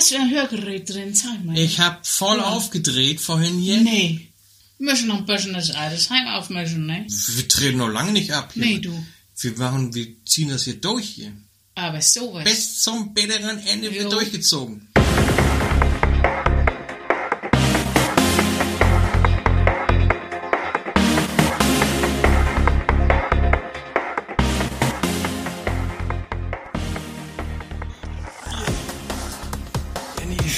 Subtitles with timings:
[0.00, 1.14] Hast du ein Hörgerät drin?
[1.14, 1.58] Zeig mal.
[1.58, 2.44] Ich hab voll Ja.
[2.44, 3.82] aufgedreht vorhin hier.
[3.82, 4.28] Nee.
[4.78, 7.04] Wir müssen noch ein bisschen das Altersheim aufmischen, ne?
[7.06, 8.50] Wir treten noch lange nicht ab.
[8.54, 8.64] Hier.
[8.64, 9.04] Nee, du.
[9.40, 11.32] Wir machen, wir ziehen das hier durch hier.
[11.74, 12.44] Aber sowas.
[12.44, 14.08] Bis zum bitteren Ende wird Jo.
[14.08, 14.88] durchgezogen.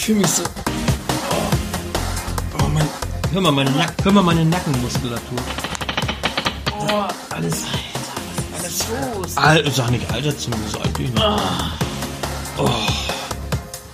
[0.04, 0.42] Fühle mich so.
[0.42, 1.36] Oh,
[2.64, 2.88] oh mein,
[3.32, 5.38] hör mal meine, Nack, hör mal meine Nackenmuskulatur.
[6.72, 7.62] Oh, Alles.
[8.58, 9.36] alles los.
[9.36, 11.40] Al sag nicht Alter zu mir, so alt bin ich noch.
[12.58, 12.68] Oh.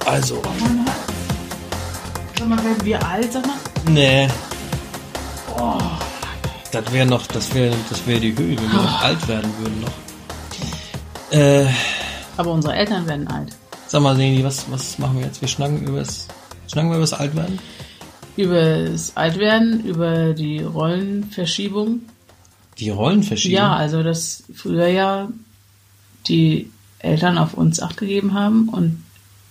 [0.07, 0.41] Also.
[2.39, 3.57] Sag mal, werden wir alt, sag mal?
[3.91, 4.29] Nee.
[6.71, 9.81] Das wäre noch, das wäre das wär die Höhe, wenn wir noch alt werden würden
[9.81, 11.37] noch.
[11.39, 11.67] Äh,
[12.37, 13.53] Aber unsere Eltern werden alt.
[13.89, 15.41] Sag mal, Leni, was, was machen wir jetzt?
[15.41, 16.29] Wir schnacken übers,
[16.71, 17.59] schnacken wir übers Altwerden?
[18.37, 22.01] Über das Altwerden, über die Rollenverschiebung.
[22.79, 23.57] Die Rollenverschiebung?
[23.57, 25.29] Ja, also dass früher ja
[26.29, 29.03] die Eltern auf uns Acht gegeben haben und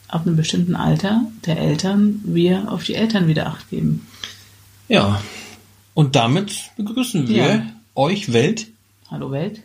[0.08, 4.08] ab einem bestimmten Alter der Eltern wir auf die Eltern wieder Acht geben.
[4.88, 5.22] Ja.
[5.94, 7.66] Und damit begrüßen wir Ja.
[7.96, 8.68] euch Welt
[9.10, 9.62] Hallo Welt?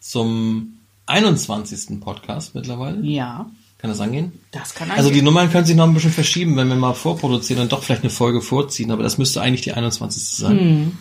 [0.00, 2.00] zum 21.
[2.00, 3.00] Podcast mittlerweile.
[3.02, 3.46] Ja,
[3.82, 4.32] Kann das angehen?
[4.52, 5.24] das kann Also die angehen.
[5.24, 8.10] Nummern können sich noch ein bisschen verschieben, wenn wir mal vorproduzieren und doch vielleicht eine
[8.10, 10.22] Folge vorziehen, aber das müsste eigentlich die 21.
[10.22, 10.58] sein.
[10.58, 10.98] Hm.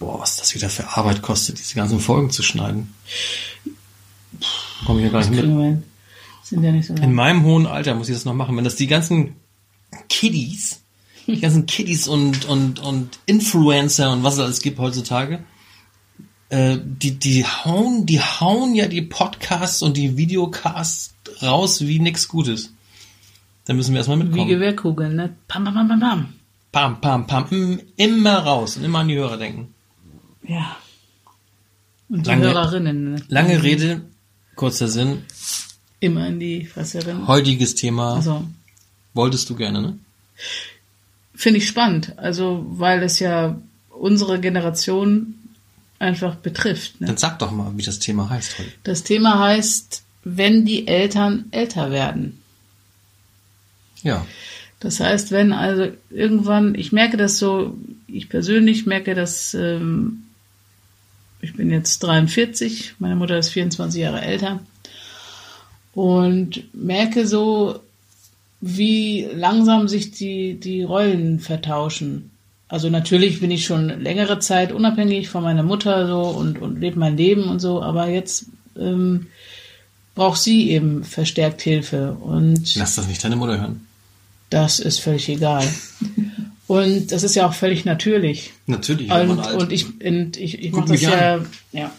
[0.00, 2.92] Boah, was das wieder für Arbeit kostet, diese ganzen Folgen zu schneiden.
[4.84, 5.84] Komme ich ja gar nicht mit.
[6.42, 8.56] Sind ja nicht so In meinem hohen Alter muss ich das noch machen.
[8.56, 9.36] Wenn das die ganzen
[10.08, 10.80] Kiddies,
[11.28, 15.44] die ganzen Kiddies und, und, und Influencer und was es alles gibt heutzutage,
[16.50, 22.28] äh, die, die hauen, die hauen ja die Podcasts und die Videocasts raus wie nix
[22.28, 22.72] Gutes.
[23.66, 24.48] Da müssen wir erstmal Wie mitkommen.
[24.48, 25.36] Gewehrkugeln, ne?
[25.46, 26.32] Pam, pam, pam, pam, pam.
[26.72, 27.44] Pam, pam, pam.
[27.50, 29.74] Mm, Immer raus und immer an die Hörer denken.
[30.46, 30.76] Ja.
[32.08, 33.12] Und die Lange- Hörerinnen.
[33.12, 33.22] Ne?
[33.28, 34.00] Lange Rede,
[34.56, 35.24] kurzer Sinn.
[36.00, 37.26] Immer in die Fresserin.
[37.26, 38.44] Heutiges Thema Also,
[39.14, 39.98] wolltest du gerne, ne?
[41.34, 42.16] finde ich spannend.
[42.18, 43.60] Also, weil es ja
[43.90, 45.34] unsere Generation
[45.98, 47.00] einfach betrifft.
[47.00, 47.08] Ne?
[47.08, 48.72] Dann sag doch mal, wie das Thema heißt heute.
[48.84, 52.40] Das Thema heißt, wenn die Eltern älter werden.
[54.02, 54.26] Ja.
[54.80, 57.76] Das heißt, wenn also irgendwann, ich merke das so,
[58.06, 60.24] ich persönlich merke das, ähm,
[61.40, 64.60] ich bin jetzt 43, meine Mutter ist 24 Jahre älter
[65.94, 67.80] und merke so,
[68.60, 72.30] wie langsam sich die, die Rollen vertauschen.
[72.68, 76.98] Also natürlich bin ich schon längere Zeit unabhängig von meiner Mutter so und, und lebe
[76.98, 78.46] mein Leben und so, aber jetzt
[78.78, 79.28] ähm,
[80.14, 83.86] braucht sie eben verstärkt Hilfe und Lass das nicht deine Mutter hören.
[84.50, 85.66] das ist völlig egal.
[86.66, 88.52] Und das ist ja auch völlig natürlich.
[88.66, 91.40] Natürlich, Und, und ich, und ich, ich mache das mich ja,
[91.72, 91.90] ja.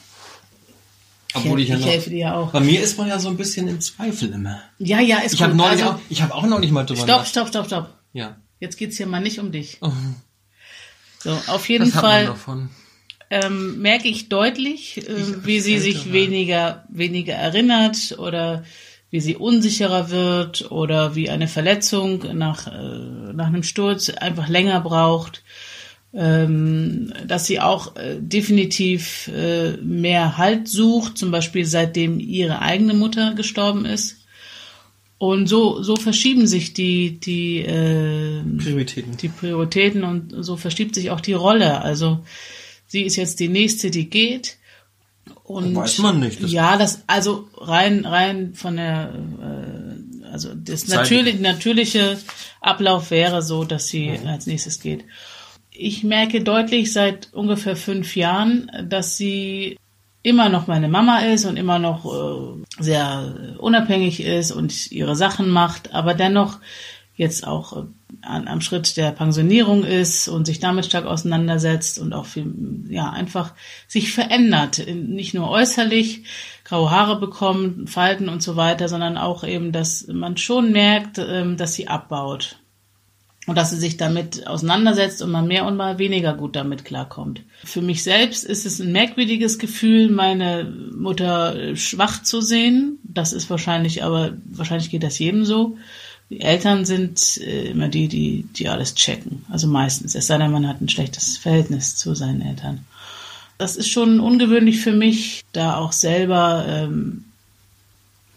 [1.34, 2.52] Obwohl ich, ja ich noch, helfe dir ja auch.
[2.52, 4.60] Bei mir ist man ja so ein bisschen im Zweifel immer.
[4.78, 5.62] Ja, ja, ist Ich habe gut.
[5.62, 7.96] neulich also, auch, ich habe auch noch nicht mal drüber stopp, stopp, stopp, stopp.
[8.14, 8.38] Ja.
[8.60, 9.78] Jetzt geht's hier mal nicht um dich.
[9.82, 9.92] Oh,
[11.22, 12.34] So, auf jeden Fall
[13.30, 16.14] ähm, merke ich deutlich, äh, Ich- wie sie ich- sich ja.
[16.14, 18.64] weniger, weniger erinnert oder
[19.12, 24.80] wie sie unsicherer wird oder wie eine Verletzung nach, äh, nach einem Sturz einfach länger
[24.82, 25.44] braucht.
[26.12, 32.96] Ähm, dass sie auch äh, definitiv äh, mehr Halt sucht, zum Beispiel seitdem ihre eigene
[32.96, 34.19] Mutter gestorben ist.
[35.20, 39.18] Und so, so verschieben sich die, die, äh, Prioritäten.
[39.18, 41.82] die Prioritäten und so verschiebt sich auch die Rolle.
[41.82, 42.20] Also
[42.88, 44.58] sie ist jetzt die nächste, die geht.
[45.44, 46.42] Und Weiß man nicht.
[46.42, 52.18] Das- ja, das also rein rein von der äh, also das natürlich natürliche
[52.62, 55.04] Ablauf wäre so, dass sie als nächstes geht.
[55.72, 59.78] Ich merke deutlich seit ungefähr fünf Jahren, dass sie
[60.22, 65.50] immer noch meine Mama ist und immer noch äh, sehr unabhängig ist und ihre Sachen
[65.50, 66.60] macht, aber dennoch
[67.16, 67.84] jetzt auch äh,
[68.22, 72.54] an, am Schritt der Pensionierung ist und sich damit stark auseinandersetzt und auch viel,
[72.90, 73.54] ja, einfach
[73.88, 74.86] sich verändert.
[74.88, 76.24] Nicht nur äußerlich,
[76.64, 81.58] graue Haare bekommen, Falten und so weiter, sondern auch eben, dass man schon merkt, ähm,
[81.58, 82.58] dass sie abbaut.
[83.50, 87.42] Und dass sie sich damit auseinandersetzt und mal mehr und mal weniger gut damit klarkommt.
[87.64, 93.00] Für mich selbst ist es ein merkwürdiges Gefühl, meine Mutter äh, schwach zu sehen.
[93.04, 95.78] Das ist wahrscheinlich, aber wahrscheinlich geht das jedem so.
[96.30, 99.44] Die Eltern sind äh, immer die, die, die alles checken.
[99.50, 100.14] Also meistens.
[100.14, 102.86] Es sei denn, man hat ein schlechtes Verhältnis zu seinen Eltern.
[103.58, 107.24] Das ist schon ungewöhnlich für mich, da auch selber ähm,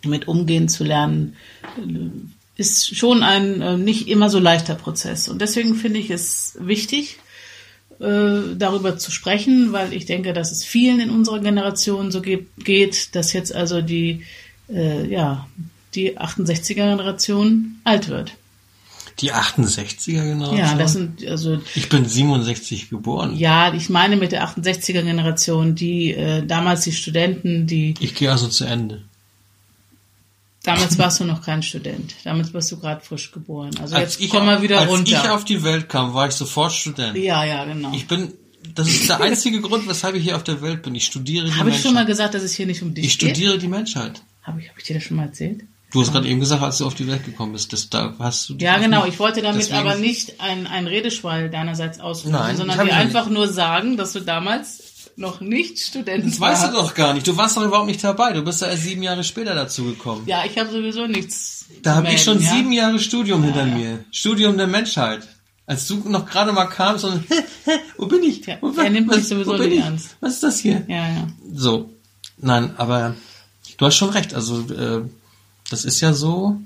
[0.07, 1.37] mit umgehen zu lernen.
[2.63, 5.29] Ist schon ein äh, nicht immer so leichter Prozess.
[5.29, 7.19] Und deswegen finde ich es wichtig,
[7.99, 13.15] äh, darüber zu sprechen, weil ich denke, dass es vielen in unserer Generation so geht,
[13.17, 14.25] dass jetzt also die,
[14.69, 15.49] äh, ja,
[15.95, 18.33] die 68er-Generation alt wird.
[19.19, 20.57] Die 68er Generation?
[20.57, 21.61] Ja, das sind also.
[21.75, 23.37] Ich bin 67 geboren.
[23.37, 27.95] Ja, ich meine mit der 68er Generation, die äh, damals die Studenten, die.
[28.01, 29.03] Ich gehe also zu Ende.
[30.65, 32.15] Damals warst du noch kein Student.
[32.25, 33.71] Damals warst du gerade frisch geboren.
[33.81, 35.23] Also als jetzt ich, komm mal wieder als runter.
[35.25, 37.17] ich auf die Welt kam, war ich sofort Student.
[37.17, 37.93] ja, ja, genau.
[37.95, 38.33] Ich bin,
[38.75, 40.95] das ist der einzige Grund, weshalb ich hier auf der Welt bin.
[40.95, 41.83] Ich studiere die Habe ich Menschheit.
[41.83, 43.31] schon mal gesagt, dass es hier nicht um dich ich geht?
[43.37, 44.23] studiere die Menschheit.
[44.43, 45.63] Habe ich, hab ich dir das schon mal erzählt?
[45.93, 48.49] Du hast gerade eben gesagt, als du auf die Welt gekommen bist, das, da hast
[48.49, 48.55] du.
[48.59, 49.05] Ja, genau.
[49.05, 52.97] nicht- Ich wollte damit aber nicht ein, ein Redeschwall deinerseits ausführen, Nein, sondern ich dir
[52.97, 54.81] einfach nur sagen, dass du damals
[55.17, 57.27] noch nicht Student Das weißt du doch gar nicht.
[57.27, 58.33] Du warst doch überhaupt nicht dabei.
[58.33, 60.23] Du bist ja erst sieben Jahre später dazu gekommen.
[60.27, 61.67] Ja, ich habe sowieso nichts.
[61.83, 62.55] Da habe ich schon ja?
[62.55, 63.75] sieben Jahre Studium hinter ja.
[63.75, 64.05] mir.
[64.11, 65.27] Studium der Menschheit.
[65.67, 67.25] Als du noch gerade mal kamst und
[67.97, 68.47] wo bin ich?
[68.61, 69.81] Wo, er nimmt was, mich sowieso nicht ich?
[69.81, 70.17] ernst.
[70.21, 70.85] Was ist das hier?
[70.89, 71.29] Ja, ja.
[71.55, 71.91] So.
[72.39, 73.15] Nein, aber
[73.77, 74.35] du hast schon recht.
[74.35, 75.03] Also äh,
[75.71, 76.61] das ist ja so,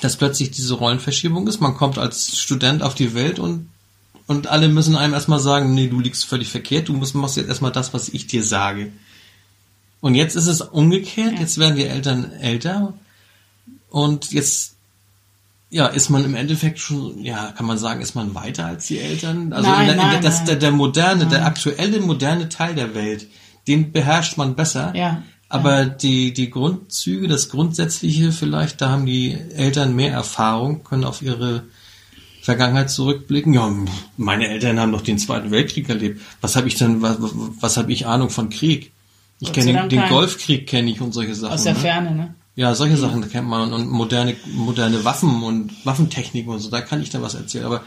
[0.00, 1.60] dass plötzlich diese Rollenverschiebung ist.
[1.60, 3.70] Man kommt als Student auf die Welt und
[4.26, 7.48] und alle müssen einem erstmal sagen, nee, du liegst völlig verkehrt, du musst, machst jetzt
[7.48, 8.92] erstmal das, was ich dir sage.
[10.00, 11.40] Und jetzt ist es umgekehrt, Ja.
[11.40, 12.94] jetzt werden wir Eltern älter
[13.90, 14.72] und jetzt
[15.70, 19.00] ja, ist man im Endeffekt schon, ja, kann man sagen, ist man weiter als die
[19.00, 19.52] Eltern?
[19.52, 20.46] Also Nein, in der, in der, nein, das, nein.
[20.46, 23.26] der, der moderne, der aktuelle moderne Teil der Welt,
[23.66, 24.94] den beherrscht man besser.
[24.94, 25.22] Ja.
[25.48, 31.22] Aber die, die Grundzüge, das Grundsätzliche vielleicht, da haben die Eltern mehr Erfahrung, können auf
[31.22, 31.64] ihre
[32.44, 33.54] Vergangenheit zurückblicken.
[33.54, 33.72] Ja,
[34.18, 36.20] meine Eltern haben doch den Zweiten Weltkrieg erlebt.
[36.42, 37.16] Was habe ich denn, was,
[37.58, 38.92] was habe ich Ahnung von Krieg?
[39.40, 40.08] Ich kenne den, den.
[40.10, 41.54] Golfkrieg kenne ich und solche Sachen.
[41.54, 41.78] Aus der ne?
[41.78, 42.34] Ferne, ne?
[42.54, 47.00] Ja, solche Sachen kennt man und moderne, moderne Waffen und Waffentechniken und so, da kann
[47.00, 47.64] ich dann was erzählen.
[47.64, 47.80] Aber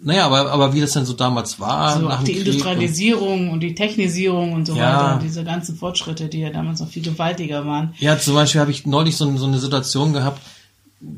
[0.00, 3.50] naja, aber, aber wie das denn so damals war, So nach auch die Krieg Industrialisierung
[3.50, 5.16] und die Technisierung und so Ja.
[5.16, 7.88] weiter, diese ganzen Fortschritte, die ja damals noch viel gewaltiger waren.
[7.88, 10.40] Und, ja, zum Beispiel habe ich neulich so, so eine Situation gehabt,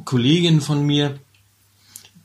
[0.06, 1.18] Kollegin von mir,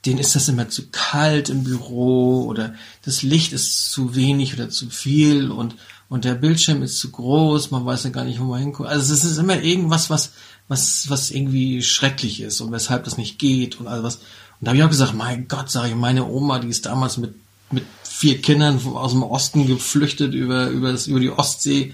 [0.07, 2.73] denen ist das immer zu kalt im Büro oder
[3.03, 5.75] das Licht ist zu wenig oder zu viel und,
[6.09, 8.89] und der Bildschirm ist zu groß, man weiß ja gar nicht, wo man hinguckt.
[8.89, 10.31] Also es ist immer irgendwas, was,
[10.67, 14.15] was, was irgendwie schrecklich ist und weshalb das nicht geht und all was.
[14.15, 14.23] Und
[14.61, 17.35] da habe ich auch gesagt, mein Gott, sage ich, meine Oma, die ist damals mit,
[17.69, 21.93] mit vier Kindern aus dem Osten geflüchtet über, über, das, über die Ostsee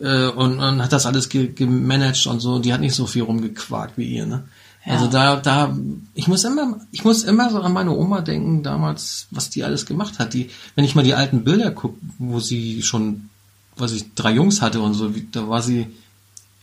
[0.00, 2.58] äh, und, und hat das alles ge gemanagt und so.
[2.58, 4.44] Die hat nicht so viel rumgequakt wie ihr, ne?
[4.84, 4.92] Ja.
[4.92, 5.76] Also da, da,
[6.14, 9.86] ich muss immer, ich muss immer so an meine Oma denken damals, was die alles
[9.86, 10.34] gemacht hat.
[10.34, 13.30] Die, wenn ich mal die alten Bilder gucke, wo sie schon,
[13.76, 15.86] was ich, drei Jungs hatte und so, da war sie,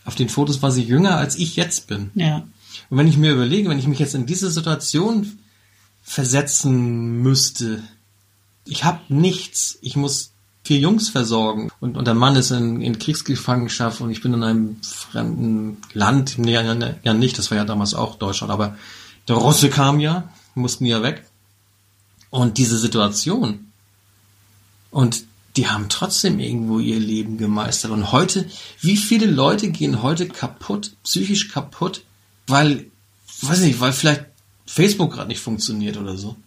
[0.06, 2.12] auf den Fotos war sie jünger als ich jetzt bin.
[2.14, 2.44] Ja.
[2.90, 5.40] Und wenn ich mir überlege, wenn ich mich jetzt in diese Situation
[6.04, 7.82] versetzen müsste,
[8.66, 10.32] ich habe nichts, ich muss
[10.64, 11.72] vier Jungs versorgen.
[11.80, 16.38] Und, und der Mann ist in, in Kriegsgefangenschaft und ich bin in einem fremden Land,
[16.38, 18.76] nee, ja, ja nicht, das war ja damals auch Deutschland, aber
[19.28, 21.26] der Russe kam ja, mussten ja weg.
[22.30, 23.72] Und diese Situation
[24.90, 25.26] und
[25.58, 27.92] die haben trotzdem irgendwo ihr Leben gemeistert.
[27.92, 28.50] Und heute,
[28.80, 32.04] wie viele Leute gehen heute kaputt, psychisch kaputt,
[32.48, 32.86] weil,
[33.42, 34.26] weiß nicht, weil vielleicht
[34.66, 36.38] Facebook gerade nicht funktioniert oder so.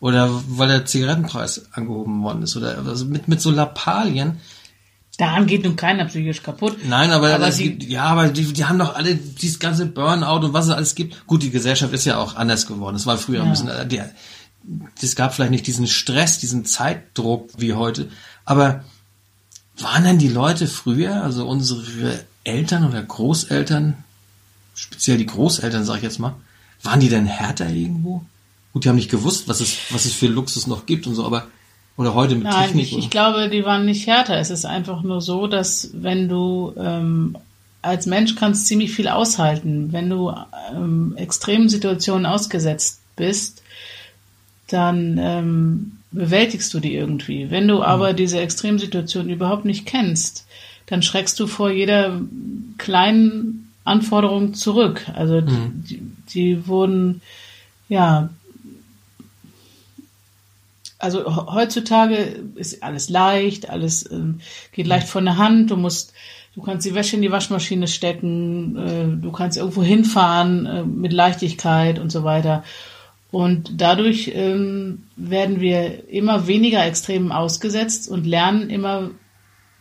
[0.00, 2.56] Oder weil der Zigarettenpreis angehoben worden ist.
[2.56, 4.38] Oder also mit, mit so Lappalien.
[5.16, 6.76] Daran geht nun keiner psychisch kaputt.
[6.88, 10.46] Nein, aber, Aber sie- gibt, ja, aber die, die haben doch alle dieses ganze Burnout
[10.46, 11.26] und was es alles gibt.
[11.26, 12.94] Gut, die Gesellschaft ist ja auch anders geworden.
[12.94, 13.50] Es war früher ein Ja.
[13.50, 14.00] bisschen, äh, die,
[15.02, 18.08] es gab vielleicht nicht diesen Stress, diesen Zeitdruck wie heute.
[18.44, 18.84] Aber
[19.80, 23.96] waren denn die Leute früher, also unsere Eltern oder Großeltern,
[24.76, 26.34] speziell die Großeltern, sag ich jetzt mal,
[26.84, 28.24] waren die denn härter irgendwo?
[28.78, 31.26] Gut, die haben nicht gewusst, was es, was es für Luxus noch gibt und so,
[31.26, 31.48] aber,
[31.96, 32.92] oder heute mit Nein, Technik.
[32.92, 34.38] ich, ich glaube, die waren nicht härter.
[34.38, 37.36] Es ist einfach nur so, dass wenn du ähm,
[37.82, 39.92] als Mensch kannst ziemlich viel aushalten.
[39.92, 40.32] Wenn du
[40.72, 43.64] ähm, extremen Situationen ausgesetzt bist,
[44.68, 47.50] dann ähm, bewältigst du die irgendwie.
[47.50, 50.46] Wenn du aber diese Extremsituation überhaupt nicht kennst,
[50.86, 52.20] dann schreckst du vor jeder
[52.78, 55.04] kleinen Anforderung zurück.
[55.16, 56.00] Also die,
[56.32, 57.22] die wurden
[57.88, 58.30] ja
[60.98, 62.16] also he- heutzutage
[62.54, 64.40] ist alles leicht, alles ähm,
[64.72, 65.70] geht leicht von der Hand.
[65.70, 66.12] Du musst,
[66.54, 71.12] du kannst die Wäsche in die Waschmaschine stecken, äh, du kannst irgendwo hinfahren äh, mit
[71.12, 72.64] Leichtigkeit und so weiter.
[73.30, 79.10] Und dadurch ähm, werden wir immer weniger Extremen ausgesetzt und lernen immer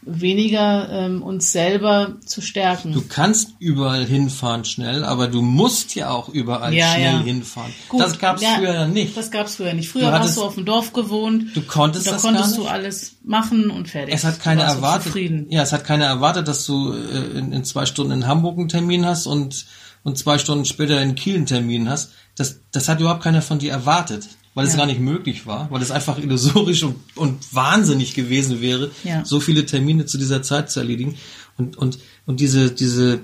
[0.08, 2.94] weniger ähm, uns selber zu stärken.
[2.94, 7.20] Du kannst überall hinfahren schnell, aber du musst ja auch überall Ja, schnell ja.
[7.20, 7.74] hinfahren.
[7.90, 9.16] Gut, das gab's ja, früher nicht.
[9.18, 9.90] Das gab's früher nicht.
[9.90, 11.56] Früher Du warst hattest- du auf dem Dorf gewohnt.
[11.56, 12.72] Du konntest da das konntest gar du nicht.
[12.72, 14.14] alles machen und fertig.
[14.16, 15.04] Es hat keiner du warst erwartet.
[15.08, 15.46] Zufrieden.
[15.50, 18.70] Ja, es hat keiner erwartet, dass du äh, in, in zwei Stunden in Hamburg einen
[18.70, 19.66] Termin hast und
[20.04, 22.12] und zwei Stunden später in Kiel einen Termin hast.
[22.36, 24.80] Das das hat überhaupt keiner von dir erwartet, weil es Ja.
[24.80, 29.24] gar nicht möglich war, weil es einfach illusorisch und, und wahnsinnig gewesen wäre, Ja.
[29.24, 31.16] so viele Termine zu dieser Zeit zu erledigen.
[31.58, 33.20] Und und und diese diese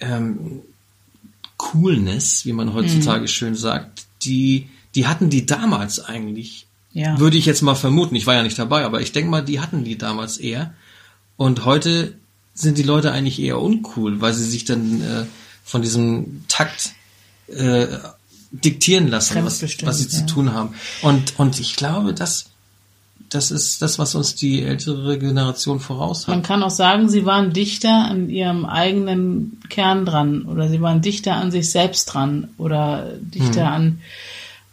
[0.00, 0.60] ähm,
[1.56, 3.28] Coolness, wie man heutzutage Mhm.
[3.28, 7.18] schön sagt, die die hatten die damals eigentlich Ja.
[7.20, 8.14] würde ich jetzt mal vermuten.
[8.16, 10.74] Ich war ja nicht dabei, aber ich denke mal, die hatten die damals eher.
[11.36, 12.14] Und heute
[12.54, 15.24] sind die Leute eigentlich eher uncool, weil sie sich dann äh,
[15.64, 16.92] von diesem Takt
[17.48, 17.86] äh,
[18.64, 20.26] diktieren lassen, was, was sie zu ja.
[20.26, 20.74] tun haben.
[21.02, 22.46] Und, und ich glaube, das,
[23.28, 26.44] das ist das, was uns die ältere Generation voraus Man hat.
[26.44, 31.34] kann auch sagen, sie waren dichter an ihrem eigenen Kern dran oder sie waren dichter
[31.34, 33.72] an sich selbst dran oder dichter Hm.
[33.72, 34.00] an,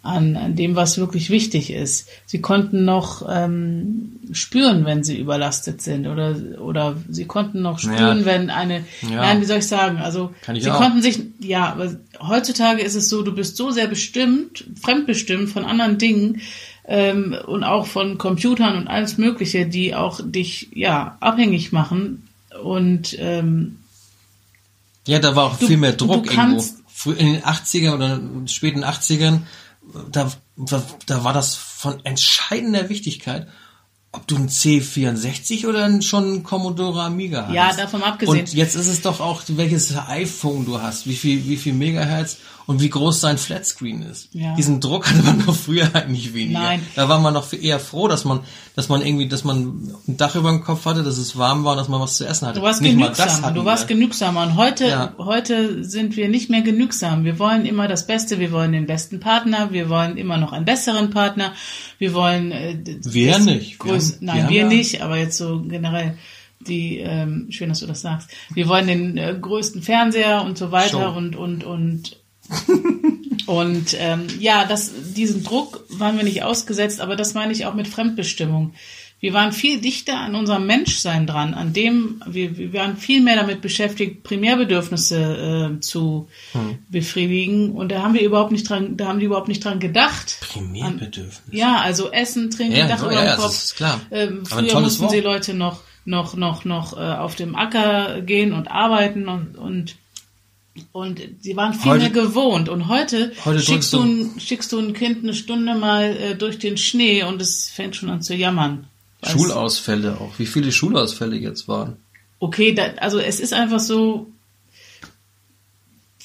[0.03, 2.07] an, an dem, was wirklich wichtig ist.
[2.25, 8.19] Sie konnten noch ähm, spüren, wenn sie überlastet sind oder, oder sie konnten noch spüren,
[8.19, 8.25] Ja.
[8.25, 9.15] wenn eine, Ja.
[9.21, 10.77] nein, wie soll ich sagen, also Kann ich sie auch.
[10.77, 15.63] konnten sich, ja, aber heutzutage ist es so, du bist so sehr bestimmt, fremdbestimmt von
[15.65, 16.41] anderen Dingen,
[16.85, 22.27] ähm, und auch von Computern und alles Mögliche, die auch dich ja abhängig machen.
[22.61, 23.77] Und ähm,
[25.07, 26.61] Ja, da war auch Du- viel mehr Druck irgendwo.
[27.17, 29.39] In den 80er oder späten 80ern,
[30.11, 33.47] da, da, da war das von entscheidender Wichtigkeit,
[34.11, 37.53] ob du ein C64 oder schon ein Commodore Amiga hast.
[37.53, 38.41] Ja, davon abgesehen.
[38.41, 42.37] Und jetzt ist es doch auch, welches iPhone du hast, wie viel, wie viel Megahertz
[42.65, 44.29] und wie groß sein Flatscreen ist.
[44.33, 44.55] Ja.
[44.55, 46.59] Diesen Druck hatte man doch früher eigentlich weniger.
[46.59, 46.81] Nein.
[46.95, 48.39] Da war man noch eher froh, dass man,
[48.75, 51.73] dass man irgendwie, dass man ein Dach über dem Kopf hatte, dass es warm war
[51.73, 52.59] und dass man was zu essen hatte.
[52.59, 53.45] du warst Nicht mal das genügsam.
[53.45, 53.95] hatten Du warst wir.
[53.95, 54.43] genügsamer.
[54.43, 55.13] Und heute, Ja.
[55.17, 57.25] heute sind wir nicht mehr genügsam.
[57.25, 58.39] Wir wollen immer das Beste.
[58.39, 59.71] Wir wollen den besten Partner.
[59.71, 61.53] Wir wollen immer noch einen besseren Partner.
[61.99, 63.83] Wir wollen äh, Wir nicht.
[63.83, 65.01] Wir haben- wir Nein, wir ja- nicht.
[65.01, 66.17] Aber jetzt so generell
[66.65, 68.29] die ähm, schön, dass du das sagst.
[68.53, 71.17] Wir wollen den äh, größten Fernseher und so weiter Show.
[71.17, 72.17] und und und
[73.45, 77.73] und ähm, ja, das, diesen Druck waren wir nicht ausgesetzt, aber das meine ich auch
[77.73, 78.73] mit Fremdbestimmung.
[79.19, 83.37] Wir waren viel dichter an unserem Menschsein dran, an dem, wir, wir waren viel mehr
[83.37, 86.79] damit beschäftigt, Primärbedürfnisse äh, zu Hm.
[86.89, 87.71] befriedigen.
[87.71, 90.39] Und da haben wir überhaupt nicht dran, da haben die überhaupt nicht dran gedacht.
[90.41, 91.41] Primärbedürfnis.
[91.51, 93.45] Ja, also Essen, Trinken, Ja, Dach über ja, ja, Kopf.
[93.45, 94.01] das ist klar.
[94.11, 95.23] Ähm, früher mussten die Wort.
[95.23, 99.95] Leute noch, noch, noch, noch äh, auf dem Acker gehen und arbeiten und, und
[100.91, 102.69] und sie waren viel Heute- mehr gewohnt.
[102.69, 106.77] Und heute, schickst, du ein, schickst du ein Kind eine Stunde mal äh, durch den
[106.77, 108.87] Schnee und es fängt schon an zu jammern.
[109.21, 110.37] Weißt- Schulausfälle auch.
[110.39, 111.97] Wie viele Schulausfälle jetzt waren?
[112.39, 114.27] Okay, da, also es ist einfach so,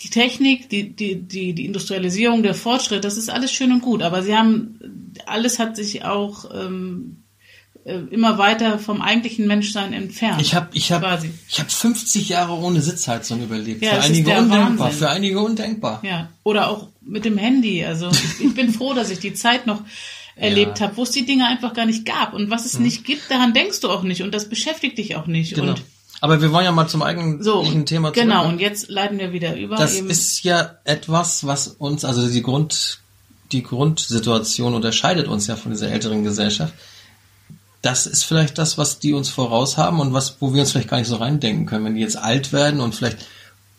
[0.03, 4.03] die Technik, die, die, die, die Industrialisierung, der Fortschritt, das ist alles schön und gut,
[4.03, 7.28] aber sie haben, alles hat sich auch ähm, äh,
[7.85, 10.41] immer weiter vom eigentlichen Menschsein entfernt.
[10.41, 11.31] Ich habe ich hab, Quasi.
[11.49, 13.83] ich hab 50 Jahre ohne Sitzheizung überlebt.
[13.83, 14.79] Ja, für einige undenkbar.
[14.79, 14.99] Wahnsinn.
[14.99, 16.01] Für einige undenkbar.
[16.05, 17.85] Ja, oder auch mit dem Handy.
[17.85, 19.83] Also ich, ich bin froh, dass ich die Zeit noch
[20.37, 22.35] erlebt habe, wo es die Dinge einfach gar nicht gab.
[22.35, 25.27] Und was es nicht gibt, daran denkst du auch nicht und das beschäftigt dich auch
[25.27, 25.55] nicht.
[25.55, 25.73] Genau.
[25.73, 25.83] Und
[26.21, 28.25] Aber wir wollen ja mal zum eigentlichen so, Thema zurück.
[28.25, 28.45] genau.
[28.45, 28.49] ne?
[28.49, 29.77] Und jetzt leiten wir wieder über.
[29.77, 33.01] Das ist ja etwas, was uns, also die Grund,
[33.51, 36.75] die Grundsituation unterscheidet uns ja von dieser älteren Gesellschaft.
[37.83, 40.89] Das ist vielleicht das, was die uns voraus haben und was, wo wir uns vielleicht
[40.89, 43.19] gar nicht so reindenken können, wenn die jetzt alt werden und vielleicht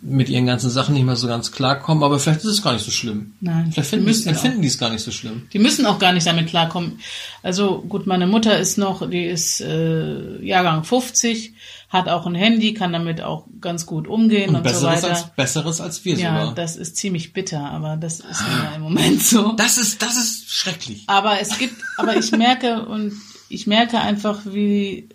[0.02, 2.86] mit ihren ganzen Sachen nicht mehr so ganz klarkommen, aber vielleicht ist es gar nicht
[2.86, 3.34] so schlimm.
[3.42, 5.48] Nein, Vielleicht finden, die, empfinden die es gar nicht so schlimm.
[5.52, 7.00] Die müssen auch gar nicht damit klarkommen.
[7.44, 11.54] Also gut, meine Mutter ist noch, die ist äh, Jahrgang 50,
[11.90, 15.10] hat auch ein Handy, kann damit auch ganz gut umgehen und, Und so besseres weiter.
[15.10, 16.56] als, besseres als wir ja, sogar.
[16.56, 19.52] das ist ziemlich bitter, aber das ist ja im Moment so.
[19.54, 21.04] Das ist, das ist schrecklich.
[21.08, 23.12] Aber es gibt, aber ich merke und
[23.50, 25.10] ich merke einfach, wie,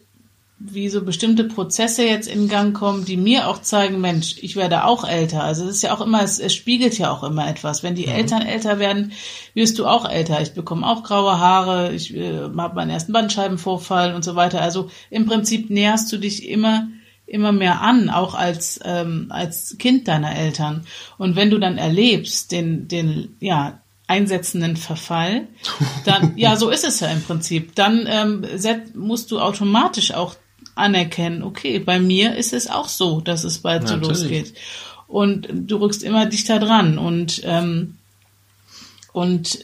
[0.58, 4.84] wie so bestimmte Prozesse jetzt in Gang kommen, die mir auch zeigen, Mensch, ich werde
[4.84, 5.42] auch älter.
[5.44, 7.82] Also es ist ja auch immer, es, es spiegelt ja auch immer etwas.
[7.82, 9.12] Wenn die Eltern älter werden,
[9.54, 10.40] wirst du auch älter.
[10.40, 14.60] Ich bekomme auch graue Haare, ich äh, habe meinen ersten Bandscheibenvorfall und so weiter.
[14.60, 16.88] Also im Prinzip näherst du dich immer
[17.26, 20.86] immer mehr an, auch als ähm, als Kind deiner Eltern.
[21.16, 25.48] Und wenn du dann erlebst den den ja einsetzenden Verfall,
[26.04, 27.74] dann ja so ist es ja im Prinzip.
[27.74, 28.46] Dann ähm,
[28.94, 30.36] musst du automatisch auch
[30.74, 34.20] anerkennen, okay, bei mir ist es auch so, dass es bald so Natürlich.
[34.20, 34.54] losgeht.
[35.06, 37.96] Und du rückst immer dichter dran und ähm,
[39.12, 39.60] und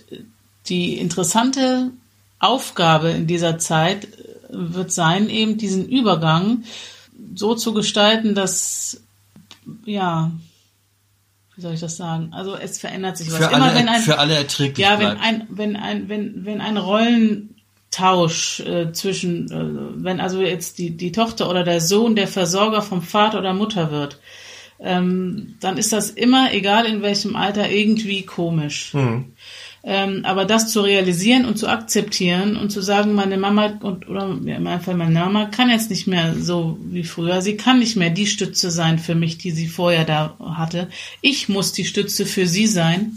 [0.67, 1.91] die interessante
[2.39, 4.09] Aufgabe in dieser Zeit
[4.49, 6.65] wird sein, eben diesen Übergang
[7.35, 9.03] so zu gestalten, dass,
[9.85, 10.33] ja,
[11.61, 12.31] wie soll ich das sagen?
[12.33, 13.37] Also es verändert sich was.
[13.37, 15.23] Für, Immer alle, wenn ein, für alle erträglich ja, wenn bleibt.
[15.23, 21.13] ein, wenn ein, wenn, wenn ein Rollentausch äh, zwischen, äh, wenn also jetzt die, die
[21.13, 24.21] Tochter oder der Sohn der Versorger vom Vater oder Mutter wird,
[24.79, 28.95] ähm, dann ist das immer, egal in welchem Alter, irgendwie komisch.
[28.95, 29.35] Mhm.
[29.83, 34.27] Ähm, aber das zu realisieren und zu akzeptieren und zu sagen, meine Mama und oder
[34.29, 37.41] in meinem Fall meine Mama kann jetzt nicht mehr so wie früher.
[37.41, 40.89] Sie kann nicht mehr die Stütze sein für mich, die sie vorher da hatte.
[41.23, 43.17] Ich muss die Stütze für sie sein.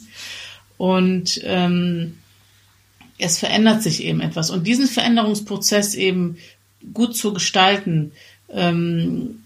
[0.78, 2.18] Und ähm,
[3.18, 4.50] es verändert sich eben etwas.
[4.50, 6.38] Und diesen Veränderungsprozess eben
[6.94, 8.12] gut zu gestalten,
[8.50, 9.43] ähm,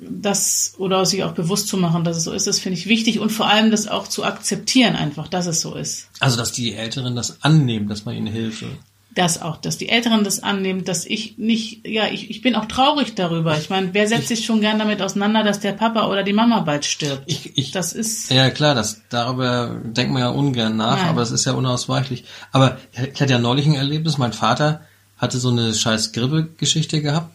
[0.00, 3.20] das oder sich auch bewusst zu machen, dass es so ist, das finde ich wichtig
[3.20, 6.08] und vor allem das auch zu akzeptieren einfach, dass es so ist.
[6.20, 8.64] Also, dass die Älteren das annehmen, dass man ihnen hilft.
[9.12, 12.66] Das auch, dass die Älteren das annehmen, dass ich nicht, ja, ich, ich bin auch
[12.66, 13.58] traurig darüber.
[13.58, 16.60] Ich meine, wer setzt sich schon gern damit auseinander, dass der Papa oder die Mama
[16.60, 17.24] bald stirbt?
[17.26, 18.30] Ich, ich, das ist.
[18.30, 21.08] Ja, klar, das, darüber denkt man ja ungern nach, Nein.
[21.08, 22.24] aber es ist ja unausweichlich.
[22.52, 24.82] Aber ich hatte ja neulich ein Erlebnis, mein Vater
[25.16, 27.34] hatte so eine scheiß Grippe-Geschichte gehabt.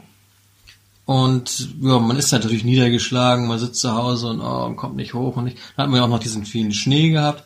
[1.06, 5.38] Und ja, man ist natürlich niedergeschlagen, man sitzt zu Hause und oh, kommt nicht hoch
[5.38, 5.58] und nicht.
[5.76, 7.44] Dann hatten wir auch noch diesen vielen Schnee gehabt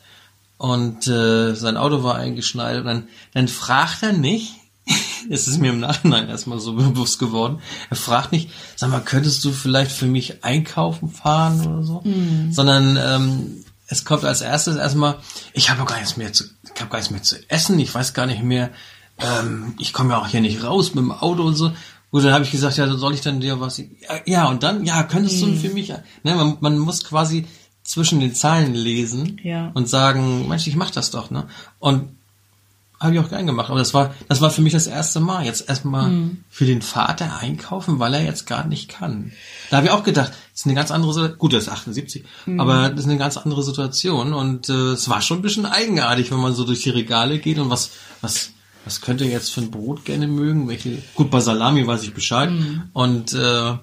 [0.57, 4.53] und äh, sein Auto war eingeschneit und dann, dann fragt er nicht,
[5.29, 9.43] es ist mir im Nachhinein erstmal so bewusst geworden, er fragt nicht, sag mal, könntest
[9.43, 12.03] du vielleicht für mich einkaufen fahren oder so,
[12.51, 15.17] sondern ähm, es kommt als erstes erstmal,
[15.53, 18.13] ich habe gar nichts mehr zu, ich habe gar nichts mehr zu essen, ich weiß
[18.13, 18.69] gar nicht mehr,
[19.17, 21.71] ähm, ich komme ja auch hier nicht raus mit dem Auto und so.
[22.11, 23.81] Gut, dann habe ich gesagt, ja, soll ich dann dir was?
[24.25, 27.45] Ja, und dann, ja, könntest du für mich, ne, man, man muss quasi
[27.83, 29.71] zwischen den Zeilen lesen Ja.
[29.73, 31.47] und sagen, Mensch, ich mach das doch, ne?
[31.79, 32.09] Und
[32.99, 33.69] habe ich auch gern gemacht.
[33.69, 35.45] Aber das war, das war für mich das erste Mal.
[35.45, 36.11] Jetzt erstmal
[36.49, 39.31] für den Vater einkaufen, weil er jetzt gar nicht kann.
[39.69, 41.39] Da habe ich auch gedacht, das ist eine ganz andere Situation.
[41.39, 42.25] Gut, er ist 78,
[42.57, 44.33] aber das ist eine ganz andere Situation.
[44.33, 47.57] Und äh, es war schon ein bisschen eigenartig, wenn man so durch die Regale geht
[47.59, 48.49] und was, was,
[48.85, 50.67] was könnte er jetzt für ein Brot gerne mögen?
[50.67, 50.97] Welche?
[51.15, 52.49] Gut, bei Salami weiß ich Bescheid.
[52.93, 53.73] Und äh,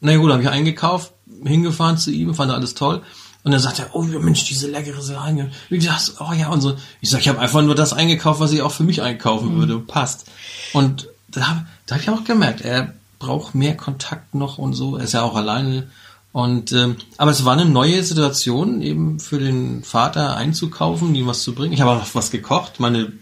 [0.00, 1.12] na ja, gut, habe ich eingekauft,
[1.44, 3.02] hingefahren zu ihm, fand er alles toll.
[3.44, 6.76] Und dann sagt er, oh Mensch, diese leckere Salami, wie das, oh ja, und so.
[7.00, 9.78] Ich sag, ich habe einfach nur das eingekauft, was ich auch für mich einkaufen würde,
[9.78, 10.26] passt.
[10.72, 14.96] Und da, da habe ich auch gemerkt, er braucht mehr Kontakt noch und so.
[14.96, 15.88] Er ist ja auch alleine.
[16.32, 21.42] Und ähm, aber es war eine neue Situation, eben für den Vater einzukaufen, ihm was
[21.42, 21.72] zu bringen.
[21.72, 23.12] Ich habe auch was gekocht, meine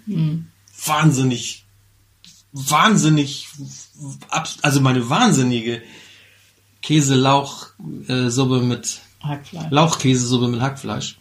[0.86, 1.64] wahnsinnig,
[2.52, 3.48] wahnsinnig,
[4.62, 5.82] also meine wahnsinnige
[6.82, 9.70] Käse-Lauch-Suppe mit Hackfleisch.
[9.70, 11.18] Lauchkäsesuppe mit Hackfleisch.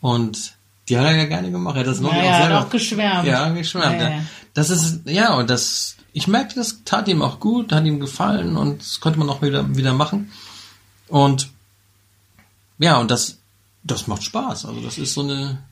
[0.00, 0.54] Und
[0.88, 1.76] die hat er ja gerne gemacht.
[1.76, 3.26] Er hat das noch Ja, auch hat auch geschwärmt.
[3.26, 4.00] Ja, geschwärmt.
[4.00, 4.22] Ja, Ja, ja.
[4.54, 8.56] Das ist, ja, und das, ich merkte, das tat ihm auch gut, hat ihm gefallen
[8.56, 10.32] und das konnte man auch wieder, wieder machen.
[11.06, 11.50] Und,
[12.78, 13.38] ja, und das,
[13.84, 14.64] das macht Spaß.
[14.64, 15.62] Also das ist so eine,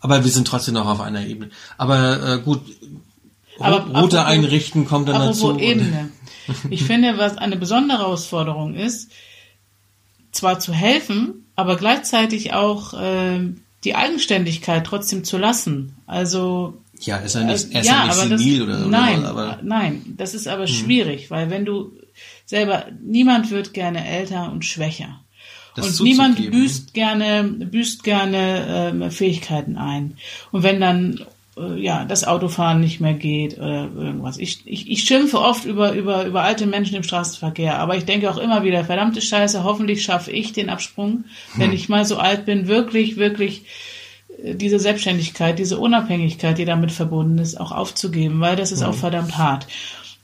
[0.00, 1.50] aber wir sind trotzdem noch auf einer Ebene.
[1.78, 2.60] Aber äh, gut,
[3.58, 5.58] Aber Route einrichten kommt dann dazu.
[5.58, 6.10] Ebene.
[6.70, 9.10] Ich finde, was eine besondere Herausforderung ist,
[10.32, 15.96] zwar zu helfen, aber gleichzeitig auch ähm, die Eigenständigkeit trotzdem zu lassen.
[16.06, 19.58] Also Ja, ist ja nicht, äh, er ist ja, nicht senil oder, oder nein, aber
[19.62, 21.92] nein, das ist aber schwierig, weil wenn du
[22.46, 25.20] selber niemand wird gerne älter und schwächer.
[25.84, 26.60] Und niemand zuzugeben.
[26.60, 30.14] büßt gerne, büßt gerne ähm, Fähigkeiten ein.
[30.52, 31.20] Und wenn dann
[31.60, 34.38] äh, ja das Autofahren nicht mehr geht oder irgendwas.
[34.38, 38.30] Ich, ich, ich schimpfe oft über, über, über alte Menschen im Straßenverkehr, aber ich denke
[38.30, 41.24] auch immer wieder, verdammte Scheiße, hoffentlich schaffe ich den Absprung,
[41.56, 43.64] wenn ich mal so alt bin, wirklich, wirklich
[44.42, 48.94] äh, diese Selbstständigkeit, diese Unabhängigkeit, die damit verbunden ist, auch aufzugeben, weil das ist auch
[48.94, 49.66] verdammt hart.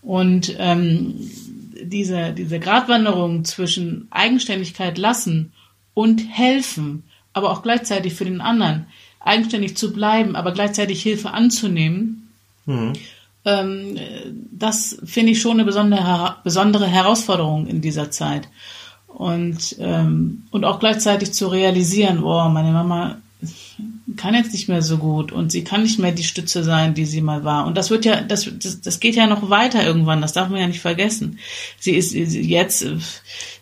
[0.02, 1.14] Und ähm,
[1.82, 5.52] diese, diese Gratwanderung zwischen Eigenständigkeit lassen
[5.94, 8.86] und helfen, aber auch gleichzeitig für den anderen
[9.20, 12.28] eigenständig zu bleiben, aber gleichzeitig Hilfe anzunehmen,
[13.46, 13.96] ähm,
[14.50, 18.48] das finde ich schon eine besondere, besondere Herausforderung in dieser Zeit.
[19.06, 23.16] Und, ähm, und auch gleichzeitig zu realisieren, boah, meine Mama
[24.16, 27.04] kann jetzt nicht mehr so gut und sie kann nicht mehr die Stütze sein, die
[27.04, 27.66] sie mal war.
[27.66, 30.60] Und das wird ja, das, das, das geht ja noch weiter irgendwann, das darf man
[30.60, 31.38] ja nicht vergessen.
[31.78, 32.96] Sie ist jetzt äh,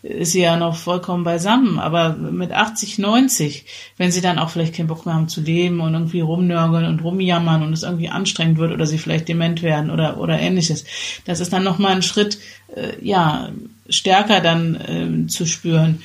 [0.05, 3.65] ist sie ja noch vollkommen beisammen, aber mit 80, 90,
[3.97, 7.03] wenn sie dann auch vielleicht keinen Bock mehr haben zu leben und irgendwie rumnörgeln und
[7.03, 10.85] rumjammern und es irgendwie anstrengend wird oder sie vielleicht dement werden oder, oder ähnliches,
[11.25, 12.37] das ist dann nochmal ein Schritt,
[12.75, 13.49] äh, ja,
[13.89, 16.01] stärker dann ähm, zu spüren.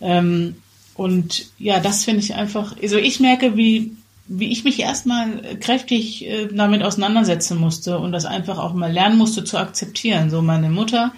[0.00, 0.56] Ähm,
[0.94, 6.26] und ja, das finde ich einfach, also ich merke, wie, wie ich mich erstmal kräftig
[6.26, 10.30] äh, damit auseinandersetzen musste und das einfach auch mal lernen musste zu akzeptieren.
[10.30, 11.12] So meine Mutter,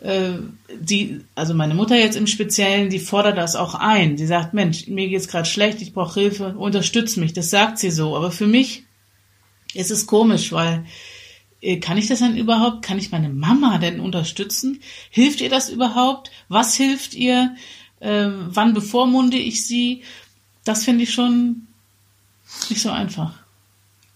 [0.00, 0.34] äh,
[0.78, 4.18] die, also meine Mutter jetzt im Speziellen, die fordert das auch ein.
[4.18, 7.32] Sie sagt, Mensch, mir geht's gerade schlecht, ich brauche Hilfe, unterstütz mich.
[7.32, 8.14] Das sagt sie so.
[8.14, 8.84] Aber für mich
[9.72, 10.84] ist es komisch, weil
[11.62, 12.84] äh, kann ich das denn überhaupt?
[12.84, 14.80] Kann ich meine Mama denn unterstützen?
[15.08, 16.30] Hilft ihr das überhaupt?
[16.48, 17.56] Was hilft ihr?
[18.04, 20.02] Äh, wann bevormunde ich sie?
[20.64, 21.66] Das finde ich schon
[22.68, 23.32] nicht so einfach.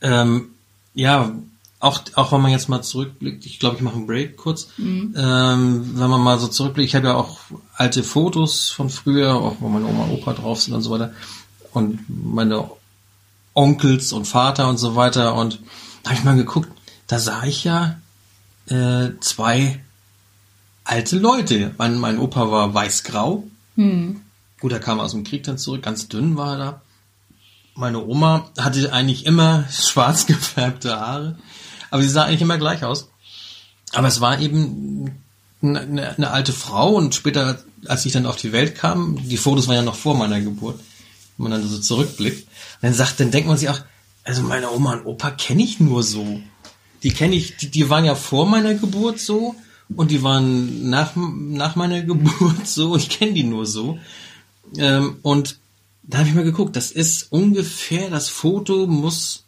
[0.03, 0.51] Ähm,
[0.94, 1.33] ja,
[1.81, 4.68] auch, auch wenn man jetzt mal zurückblickt, ich glaube, ich mache einen Break kurz.
[4.77, 5.14] Mhm.
[5.16, 7.38] Ähm, wenn man mal so zurückblickt, ich habe ja auch
[7.77, 11.12] alte Fotos von früher, auch wo meine Oma und Opa drauf sind und so weiter.
[11.72, 12.70] Und meine
[13.55, 15.35] Onkels und Vater und so weiter.
[15.35, 15.61] Und
[16.03, 16.68] da habe ich mal geguckt,
[17.07, 17.98] da sah ich ja
[18.66, 19.81] äh, zwei
[20.85, 21.74] alte Leute.
[21.79, 23.44] Mein, mein Opa war weiß-grau.
[23.78, 24.22] Mhm.
[24.60, 26.82] Gut, er kam aus dem Krieg dann zurück, ganz dünn war er da.
[27.76, 31.38] Meine Oma hatte eigentlich immer schwarz gefärbte Haare,
[31.90, 33.08] aber sie sah eigentlich immer gleich aus.
[33.92, 35.22] Aber es war eben
[35.62, 39.68] eine, eine, alte Frau und später, als ich dann auf die Welt kam, die Fotos
[39.68, 40.80] waren ja noch vor meiner Geburt,
[41.36, 42.48] wenn man dann so zurückblickt,
[42.82, 43.80] dann sagt, dann denkt man sich auch,
[44.24, 46.40] also meine Oma und Opa kenne ich nur so.
[47.04, 49.54] Die kenne ich, die, die waren ja vor meiner Geburt so
[49.94, 53.98] und die waren nach, nach meiner Geburt so, ich kenne die nur so.
[54.77, 55.59] Ähm, und
[56.03, 59.44] da habe ich mal geguckt, das ist ungefähr, das Foto muss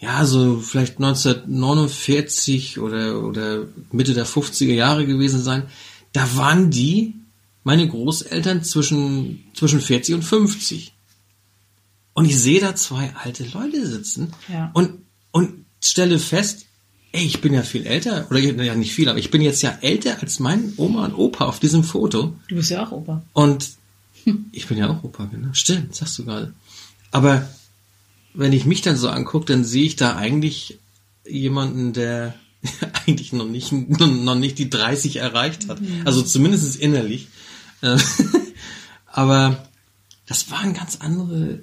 [0.00, 5.64] ja so vielleicht 1949 oder, oder Mitte der 50er Jahre gewesen sein.
[6.12, 7.14] Da waren die,
[7.64, 10.92] meine Großeltern, zwischen, zwischen 40 und 50.
[12.14, 14.70] Und ich sehe da zwei alte Leute sitzen ja.
[14.74, 16.66] und, und stelle fest,
[17.12, 19.76] ey, ich bin ja viel älter, oder ja nicht viel, aber ich bin jetzt ja
[19.80, 22.34] älter als mein Oma und Opa auf diesem Foto.
[22.48, 23.22] Du bist ja auch Opa.
[23.32, 23.70] Und
[24.52, 25.48] ich bin ja auch Opa, genau.
[25.52, 26.52] Stimmt, sagst du gerade.
[27.10, 27.48] Aber
[28.34, 30.78] wenn ich mich dann so angucke, dann sehe ich da eigentlich
[31.26, 32.34] jemanden, der
[33.06, 35.80] eigentlich noch nicht, noch nicht die 30 erreicht hat.
[35.80, 36.02] Mhm.
[36.04, 37.28] Also zumindest innerlich.
[37.80, 37.96] Äh,
[39.06, 39.66] aber
[40.26, 41.60] das waren ganz andere,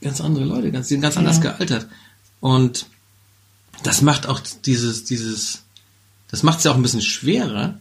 [0.00, 1.52] ganz andere Leute, ganz, die sind ganz anders ja.
[1.52, 1.86] gealtert.
[2.40, 2.86] Und
[3.82, 5.62] das macht auch dieses, dieses,
[6.28, 7.78] das macht es ja auch ein bisschen schwerer,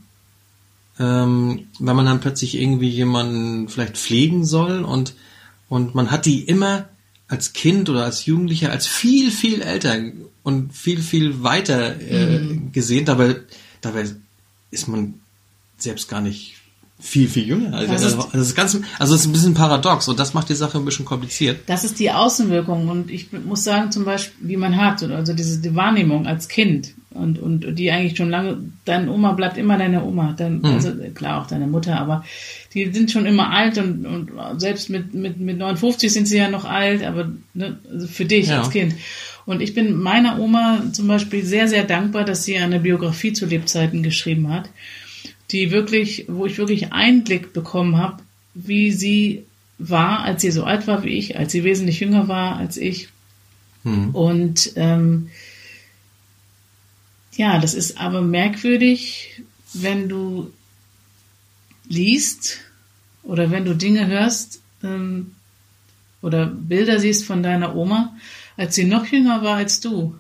[0.99, 5.13] ähm, wenn man dann plötzlich irgendwie jemanden vielleicht pflegen soll und,
[5.67, 6.87] und man hat die immer
[7.27, 9.97] als Kind oder als Jugendlicher als viel, viel älter
[10.43, 12.71] und viel, viel weiter äh, mhm.
[12.71, 13.05] gesehen.
[13.05, 13.41] Dabei,
[13.81, 14.05] dabei
[14.69, 15.15] ist man
[15.77, 16.55] selbst gar nicht
[16.99, 17.73] viel, viel jünger.
[17.73, 20.33] Also, das ist, also, das ist ganz, also es ist ein bisschen paradox und das
[20.33, 21.59] macht die Sache ein bisschen kompliziert.
[21.67, 25.59] Das ist die Außenwirkung und ich muss sagen zum Beispiel, wie man hat, also diese
[25.59, 30.03] die Wahrnehmung als Kind und, und die eigentlich schon lange, deine Oma bleibt immer deine
[30.05, 30.73] Oma, dann, hm.
[30.73, 32.23] also klar auch deine Mutter, aber
[32.73, 36.49] die sind schon immer alt und, und selbst mit, mit, mit 59 sind sie ja
[36.49, 38.59] noch alt, aber ne, also für dich ja.
[38.59, 38.95] als Kind.
[39.45, 43.45] Und ich bin meiner Oma zum Beispiel sehr, sehr dankbar, dass sie eine Biografie zu
[43.45, 44.69] Lebzeiten geschrieben hat
[45.51, 49.45] die wirklich, wo ich wirklich Einblick bekommen habe, wie sie
[49.77, 53.09] war, als sie so alt war wie ich, als sie wesentlich jünger war als ich.
[53.83, 54.09] Mhm.
[54.15, 55.29] Und ähm,
[57.35, 59.41] ja, das ist aber merkwürdig,
[59.73, 60.51] wenn du
[61.87, 62.59] liest
[63.23, 65.35] oder wenn du Dinge hörst ähm,
[66.21, 68.15] oder Bilder siehst von deiner Oma,
[68.57, 70.15] als sie noch jünger war als du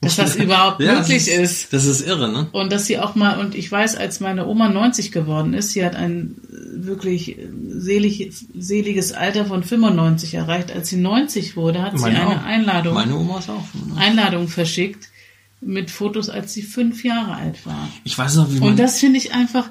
[0.00, 2.48] dass das überhaupt ja, möglich das ist, ist, Das ist irre, ne?
[2.52, 5.84] Und dass sie auch mal, und ich weiß, als meine Oma 90 geworden ist, sie
[5.84, 6.36] hat ein
[6.74, 7.36] wirklich
[7.68, 10.70] selig, seliges Alter von 95 erreicht.
[10.70, 12.44] Als sie 90 wurde, hat meine sie eine auch.
[12.44, 13.98] Einladung, meine Oma ist auch 95.
[13.98, 15.08] Einladung verschickt
[15.60, 17.88] mit Fotos, als sie fünf Jahre alt war.
[18.04, 18.70] Ich weiß noch, wie man.
[18.70, 19.70] Und das finde ich einfach,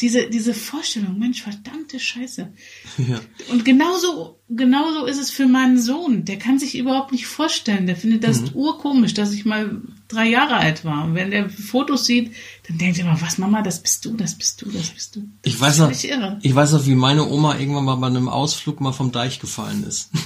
[0.00, 2.52] diese, diese Vorstellung, Mensch, verdammte Scheiße.
[3.08, 3.20] Ja.
[3.50, 6.24] Und genauso, genauso ist es für meinen Sohn.
[6.24, 7.86] Der kann sich überhaupt nicht vorstellen.
[7.86, 8.50] Der findet das mhm.
[8.54, 11.04] urkomisch, dass ich mal drei Jahre alt war.
[11.04, 12.32] Und wenn der Fotos sieht,
[12.66, 15.28] dann denkt er immer, was Mama, das bist du, das bist du, das bist du.
[15.42, 18.80] Das ich weiß noch, ich weiß noch, wie meine Oma irgendwann mal bei einem Ausflug
[18.80, 20.10] mal vom Deich gefallen ist.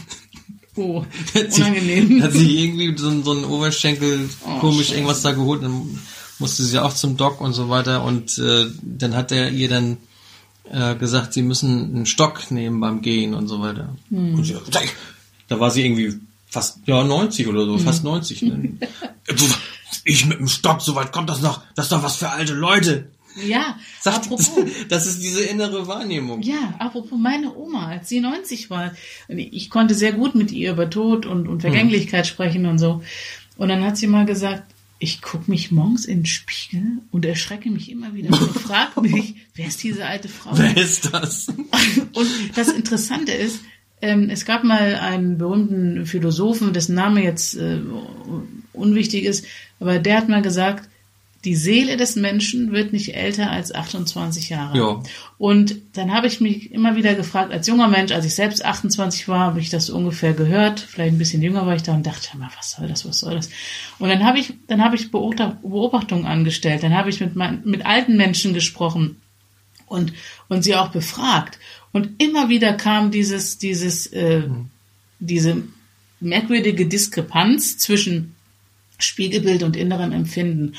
[0.77, 1.05] Oh,
[1.35, 2.23] unangenehm.
[2.23, 4.95] Hat sich, hat sich irgendwie so, so ein Oberschenkel oh, komisch Scheiße.
[4.95, 5.65] irgendwas da geholt.
[5.65, 5.99] Dann
[6.41, 9.99] musste sie auch zum Doc und so weiter und äh, dann hat er ihr dann
[10.71, 13.97] äh, gesagt, sie müssen einen Stock nehmen beim Gehen und so weiter.
[14.09, 14.35] Hm.
[14.35, 14.57] Und sie,
[15.49, 17.81] da war sie irgendwie fast ja 90 oder so, hm.
[17.81, 18.43] fast 90.
[18.43, 18.79] Ne?
[20.05, 22.55] ich mit dem Stock, so weit kommt das noch, das ist doch was für alte
[22.55, 23.11] Leute.
[23.45, 24.51] Ja, Sagt, apropos.
[24.89, 26.43] Das ist diese innere Wahrnehmung.
[26.43, 28.93] Ja, apropos meine Oma, als sie 90 war,
[29.29, 32.31] ich konnte sehr gut mit ihr über Tod und, und Vergänglichkeit hm.
[32.31, 33.03] sprechen und so.
[33.57, 34.65] Und dann hat sie mal gesagt,
[35.03, 39.35] ich gucke mich morgens in den Spiegel und erschrecke mich immer wieder und frage mich,
[39.55, 40.51] wer ist diese alte Frau?
[40.53, 41.49] Wer ist das?
[42.13, 43.61] Und das Interessante ist,
[44.03, 47.81] ähm, es gab mal einen berühmten Philosophen, dessen Name jetzt äh,
[48.75, 49.47] unwichtig ist,
[49.81, 50.90] aber der hat mal gesagt,
[51.45, 54.77] die Seele des Menschen wird nicht älter als 28 Jahre.
[54.77, 55.03] Ja.
[55.39, 59.27] Und dann habe ich mich immer wieder gefragt, als junger Mensch, als ich selbst 28
[59.27, 60.81] war, habe ich das ungefähr gehört.
[60.81, 63.37] Vielleicht ein bisschen jünger war ich da und dachte mal, was soll das, was soll
[63.37, 63.49] das?
[63.99, 66.83] Und dann habe ich, dann habe ich Beobachtungen angestellt.
[66.83, 69.17] Dann habe ich mit, mein, mit alten Menschen gesprochen
[69.87, 70.13] und,
[70.49, 71.59] und sie auch befragt.
[71.93, 74.69] Und immer wieder kam dieses, dieses, äh, mhm.
[75.21, 75.63] diese
[76.21, 78.35] merkwürdige Diskrepanz zwischen
[78.99, 80.75] Spiegelbild und innerem Empfinden.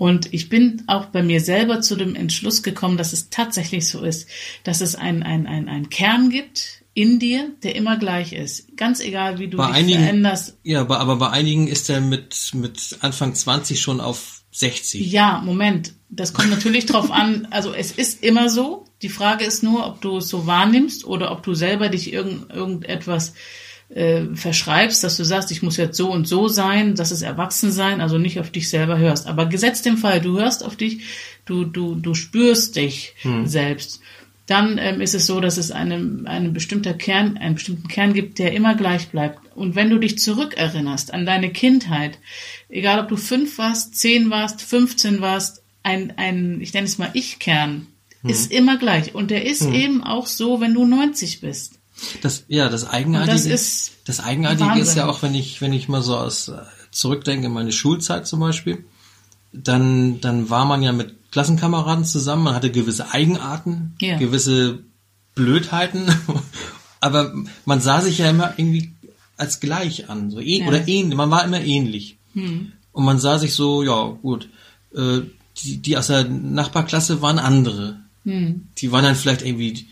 [0.00, 4.02] Und ich bin auch bei mir selber zu dem Entschluss gekommen, dass es tatsächlich so
[4.02, 4.30] ist,
[4.64, 8.78] dass es einen ein, ein Kern gibt in dir, der immer gleich ist.
[8.78, 10.56] Ganz egal, wie du bei dich einigen, veränderst.
[10.62, 15.12] Ja, aber, aber bei einigen ist er mit, mit Anfang 20 schon auf 60.
[15.12, 15.92] Ja, Moment.
[16.08, 17.46] Das kommt natürlich drauf an.
[17.50, 18.86] Also es ist immer so.
[19.02, 22.50] Die Frage ist nur, ob du es so wahrnimmst oder ob du selber dich irgend,
[22.50, 23.34] irgendetwas
[23.94, 28.00] äh, verschreibst, dass du sagst, ich muss jetzt so und so sein, das ist Erwachsensein,
[28.00, 29.26] also nicht auf dich selber hörst.
[29.26, 31.00] Aber gesetzt dem Fall, du hörst auf dich,
[31.44, 33.46] du, du, du spürst dich hm.
[33.46, 34.00] selbst.
[34.46, 38.38] Dann ähm, ist es so, dass es einen, einen bestimmter Kern, einen bestimmten Kern gibt,
[38.38, 39.38] der immer gleich bleibt.
[39.56, 42.18] Und wenn du dich zurückerinnerst an deine Kindheit,
[42.68, 47.10] egal ob du fünf warst, zehn warst, 15 warst, ein, ein ich nenne es mal
[47.14, 47.86] Ich-Kern,
[48.22, 48.30] hm.
[48.30, 49.14] ist immer gleich.
[49.16, 49.74] Und der ist hm.
[49.74, 51.79] eben auch so, wenn du 90 bist.
[52.22, 55.88] Das, ja, das Eigenartige, das, ist das Eigenartige ist ja auch, wenn ich, wenn ich
[55.88, 56.58] mal so aus, äh,
[56.90, 58.84] zurückdenke, meine Schulzeit zum Beispiel,
[59.52, 64.16] dann, dann war man ja mit Klassenkameraden zusammen, man hatte gewisse Eigenarten, ja.
[64.16, 64.80] gewisse
[65.34, 66.06] Blödheiten,
[67.00, 67.32] aber
[67.64, 68.92] man sah sich ja immer irgendwie
[69.36, 70.68] als gleich an, so ähn, ja.
[70.68, 72.18] oder ähnlich, man war immer ähnlich.
[72.34, 72.72] Hm.
[72.92, 74.48] Und man sah sich so, ja, gut,
[74.94, 75.20] äh,
[75.58, 78.00] die, die aus der Nachbarklasse waren andere.
[78.24, 78.68] Hm.
[78.78, 79.86] Die waren dann vielleicht irgendwie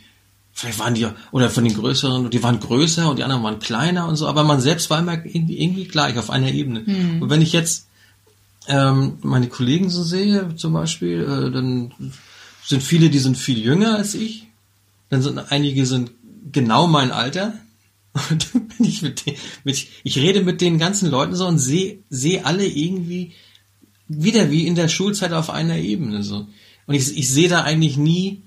[0.59, 4.09] vielleicht waren die, oder von den größeren, die waren größer und die anderen waren kleiner
[4.09, 6.83] und so, aber man selbst war immer irgendwie, irgendwie gleich auf einer Ebene.
[6.85, 7.23] Mhm.
[7.23, 7.87] Und wenn ich jetzt
[8.67, 11.93] ähm, meine Kollegen so sehe, zum Beispiel, äh, dann
[12.65, 14.49] sind viele, die sind viel jünger als ich.
[15.11, 16.11] Dann sind einige sind
[16.51, 17.55] genau mein Alter.
[18.31, 21.59] Und dann bin ich mit, denen, mit ich rede mit den ganzen Leuten so und
[21.59, 23.33] sehe sehe alle irgendwie
[24.09, 26.49] wieder wie in der Schulzeit auf einer Ebene so.
[26.87, 28.43] Und ich, ich sehe da eigentlich nie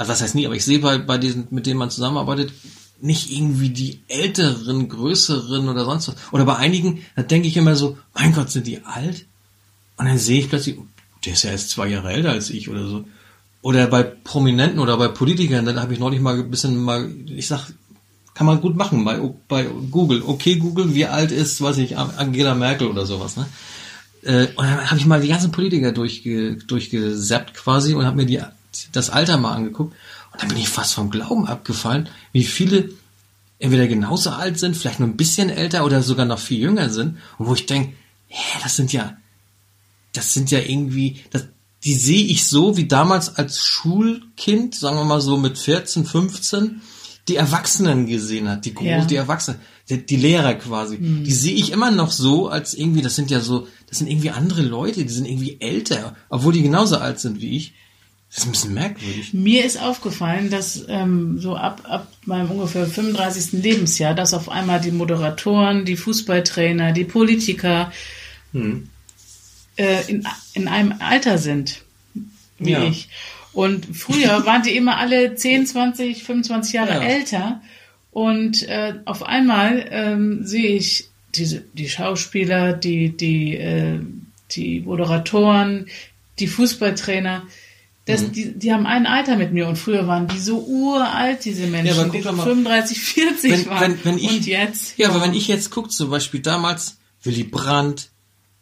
[0.00, 2.54] also was heißt nie, aber ich sehe bei, bei diesen, mit denen man zusammenarbeitet,
[3.02, 6.14] nicht irgendwie die älteren, größeren oder sonst was.
[6.32, 9.26] Oder bei einigen, da denke ich immer so, mein Gott, sind die alt?
[9.98, 10.78] Und dann sehe ich plötzlich,
[11.26, 13.04] der ist ja erst zwei Jahre älter als ich oder so.
[13.60, 17.46] Oder bei Prominenten oder bei Politikern, dann habe ich neulich mal ein bisschen mal, ich
[17.46, 17.70] sag,
[18.32, 20.22] kann man gut machen bei, bei Google.
[20.26, 23.44] Okay, Google, wie alt ist, weiß ich, Angela Merkel oder sowas, ne?
[24.22, 28.26] Äh, und dann habe ich mal die ganzen Politiker durchge, durchgesappt quasi und habe mir
[28.26, 28.40] die
[28.92, 29.94] das Alter mal angeguckt
[30.32, 32.90] und dann bin ich fast vom Glauben abgefallen, wie viele
[33.58, 37.18] entweder genauso alt sind, vielleicht nur ein bisschen älter oder sogar noch viel jünger sind
[37.38, 37.94] und wo ich denke,
[38.28, 39.16] hä, das sind ja,
[40.12, 41.44] das sind ja irgendwie, das,
[41.84, 46.80] die sehe ich so wie damals als Schulkind, sagen wir mal so mit 14, 15,
[47.28, 49.04] die Erwachsenen gesehen hat, die ja.
[49.04, 51.24] die Erwachsenen, die, die Lehrer quasi, mhm.
[51.24, 54.30] die sehe ich immer noch so, als irgendwie, das sind ja so, das sind irgendwie
[54.30, 57.74] andere Leute, die sind irgendwie älter, obwohl die genauso alt sind wie ich.
[58.30, 59.34] Das ist ein bisschen merkwürdig.
[59.34, 63.60] Mir ist aufgefallen, dass ähm, so ab, ab meinem ungefähr 35.
[63.60, 67.92] Lebensjahr, dass auf einmal die Moderatoren, die Fußballtrainer, die Politiker
[68.52, 68.88] hm.
[69.76, 71.82] äh, in, in einem Alter sind,
[72.60, 72.84] wie ja.
[72.84, 73.08] ich.
[73.52, 77.02] Und früher waren die immer alle 10, 20, 25 Jahre ja.
[77.02, 77.60] älter.
[78.12, 83.98] Und äh, auf einmal ähm, sehe ich diese, die Schauspieler, die, die, äh,
[84.52, 85.86] die Moderatoren,
[86.38, 87.42] die Fußballtrainer,
[88.10, 88.32] das, mhm.
[88.32, 91.96] die, die haben ein Alter mit mir und früher waren die so uralt, diese Menschen,
[91.96, 93.80] ja, die mal, 35, 40 wenn, waren.
[93.80, 94.98] Wenn, wenn ich, und jetzt?
[94.98, 98.10] Ja, ja, aber wenn ich jetzt gucke, zum Beispiel damals Willy Brandt,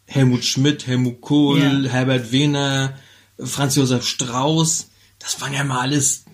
[0.05, 1.91] Helmut Schmidt, Helmut Kohl, ja.
[1.91, 2.95] Herbert Wehner,
[3.37, 4.87] Franz Josef Strauß,
[5.19, 6.25] das waren ja mal alles,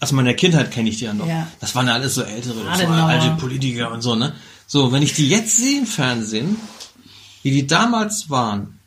[0.00, 1.26] aus meiner Kindheit kenne ich die ja noch.
[1.26, 1.48] Ja.
[1.60, 4.34] Das waren ja alles so ältere, so alte Politiker und so, ne?
[4.66, 6.56] So, wenn ich die jetzt sehe im Fernsehen,
[7.42, 8.78] wie die damals waren,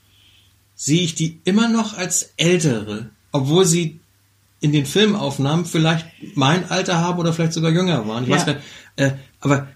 [0.76, 4.00] sehe ich die immer noch als ältere obwohl sie
[4.60, 8.24] in den Filmaufnahmen vielleicht mein Alter haben oder vielleicht sogar jünger waren.
[8.24, 8.36] Ich ja.
[8.36, 8.66] weiß gar nicht.
[8.96, 9.68] Äh, aber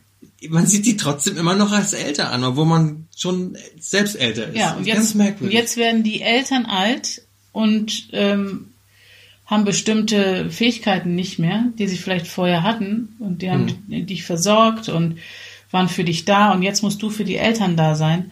[0.50, 4.58] man sieht die trotzdem immer noch als älter an, obwohl man schon selbst älter ist.
[4.58, 7.22] Ja, und jetzt, und jetzt werden die Eltern alt
[7.52, 8.72] und ähm,
[9.46, 14.08] haben bestimmte Fähigkeiten nicht mehr, die sie vielleicht vorher hatten und die haben hm.
[14.08, 15.20] dich versorgt und
[15.70, 18.32] waren für dich da und jetzt musst du für die Eltern da sein.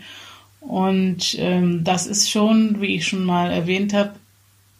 [0.62, 4.14] Und ähm, das ist schon, wie ich schon mal erwähnt habe,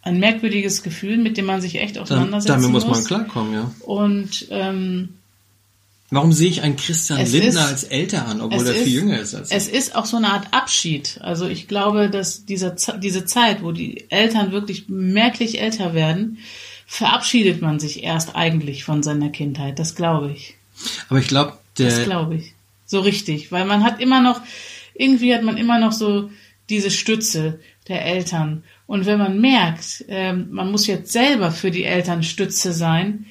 [0.02, 2.84] ein merkwürdiges Gefühl, mit dem man sich echt auseinandersetzen Damit muss.
[2.84, 3.72] Damit muss man klarkommen, ja.
[3.86, 5.10] Und ähm,
[6.12, 9.36] Warum sehe ich einen Christian Lindner ist- als älter an, obwohl er viel jünger ist
[9.36, 11.20] als Es ist auch so eine Art Abschied.
[11.22, 16.40] Also ich glaube, dass dieser, diese Zeit, wo die Eltern wirklich merklich älter werden,
[16.88, 19.78] verabschiedet man sich erst eigentlich von seiner Kindheit.
[19.78, 20.56] Das glaube ich.
[21.10, 22.54] Aber ich glaube, Das der, glaube ich.
[22.88, 23.52] So richtig.
[23.52, 24.42] Weil man hat immer noch,
[24.96, 26.32] irgendwie hat man immer noch so
[26.70, 27.60] diese Stütze
[27.90, 28.64] der Eltern.
[28.88, 33.26] Und wenn man merkt, ähm, man muss jetzt selber für die Eltern Stütze sein,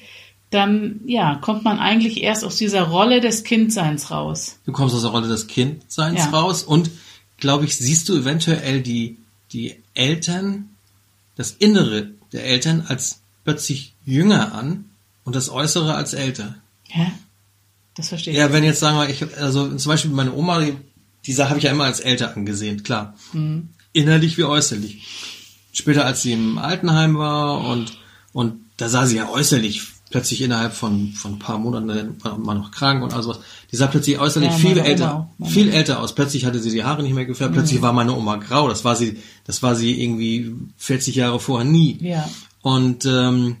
[0.51, 4.57] dann, ja, kommt man eigentlich erst aus dieser Rolle des Kindseins raus.
[4.65, 6.29] du kommst aus der Rolle des Kindseins Ja.
[6.29, 6.89] raus und,
[7.37, 9.17] glaube ich, siehst du eventuell die,
[9.53, 10.69] die Eltern,
[11.35, 14.85] das Innere der Eltern als plötzlich jünger an
[15.23, 16.55] und das Äußere als älter.
[16.87, 17.11] Hä?
[17.95, 18.39] Das verstehe ich.
[18.39, 20.75] Ja, wenn jetzt sagen wir, ich also zum Beispiel meine Oma, die,
[21.25, 23.13] die habe ich ja immer als älter angesehen, klar.
[23.33, 23.69] Mhm.
[23.93, 25.07] Innerlich wie äußerlich.
[25.71, 27.97] Später, als sie im Altenheim war und
[28.31, 32.71] und da sah sie ja äußerlich plötzlich innerhalb von von ein paar Monaten war noch
[32.71, 33.39] krank und all sowas.
[33.71, 36.15] Die sah plötzlich äußerlich Ja, viel Oma älter, meine viel älter aus.
[36.15, 37.53] Plötzlich hatte sie die Haare nicht mehr gefärbt.
[37.53, 38.67] Plötzlich war meine Oma grau.
[38.67, 41.97] Das war sie, das war sie irgendwie 40 Jahre vorher nie.
[42.01, 42.27] Ja.
[42.61, 43.57] Und ähm,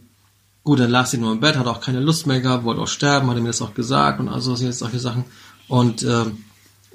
[0.63, 2.87] gut, dann lag sie nur im Bett, hat auch keine Lust mehr gehabt, wollte auch
[2.87, 5.25] sterben, hatte mir das auch gesagt und also jetzt solche Sachen.
[5.67, 6.43] Und ähm,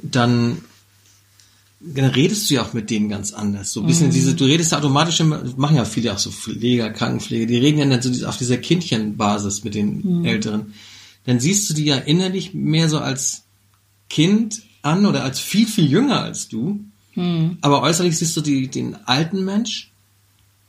[0.02, 0.58] dann,
[1.86, 3.72] dann redest du ja auch mit denen ganz anders.
[3.72, 6.90] So ein bisschen diese, du redest ja automatisch, immer- machen ja viele auch so Pfleger,
[6.90, 10.72] Krankenpflege, die reden ja dann so auf dieser Kindchenbasis mit den Älteren.
[11.26, 13.42] Dann siehst du die ja innerlich mehr so als
[14.10, 16.80] Kind an oder als viel, viel jünger als du.
[17.60, 19.90] Aber äußerlich siehst du die, den alten Mensch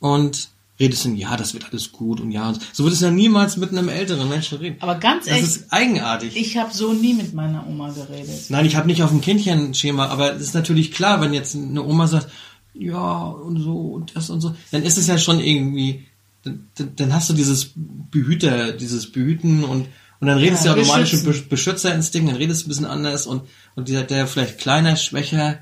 [0.00, 3.10] und redest dann, ja, das wird alles gut und ja, und so würdest du ja
[3.10, 4.76] niemals mit einem älteren Menschen reden.
[4.80, 6.36] Aber ganz das ehrlich, ist eigenartig.
[6.36, 8.50] ich habe so nie mit meiner Oma geredet.
[8.50, 11.82] Nein, ich habe nicht auf dem Kindchenschema, aber es ist natürlich klar, wenn jetzt eine
[11.82, 12.28] Oma sagt,
[12.74, 16.04] ja, und so und das und so, dann ist es ja schon irgendwie,
[16.44, 19.86] dann, dann- hast du dieses Behüter, dieses Behüten und
[20.18, 23.26] und dann redest Ja, du ja automatisch mit Beschützerinstinkt, dann redest du ein bisschen anders
[23.26, 23.42] und,
[23.74, 25.58] und dieser, der vielleicht kleiner, schwächer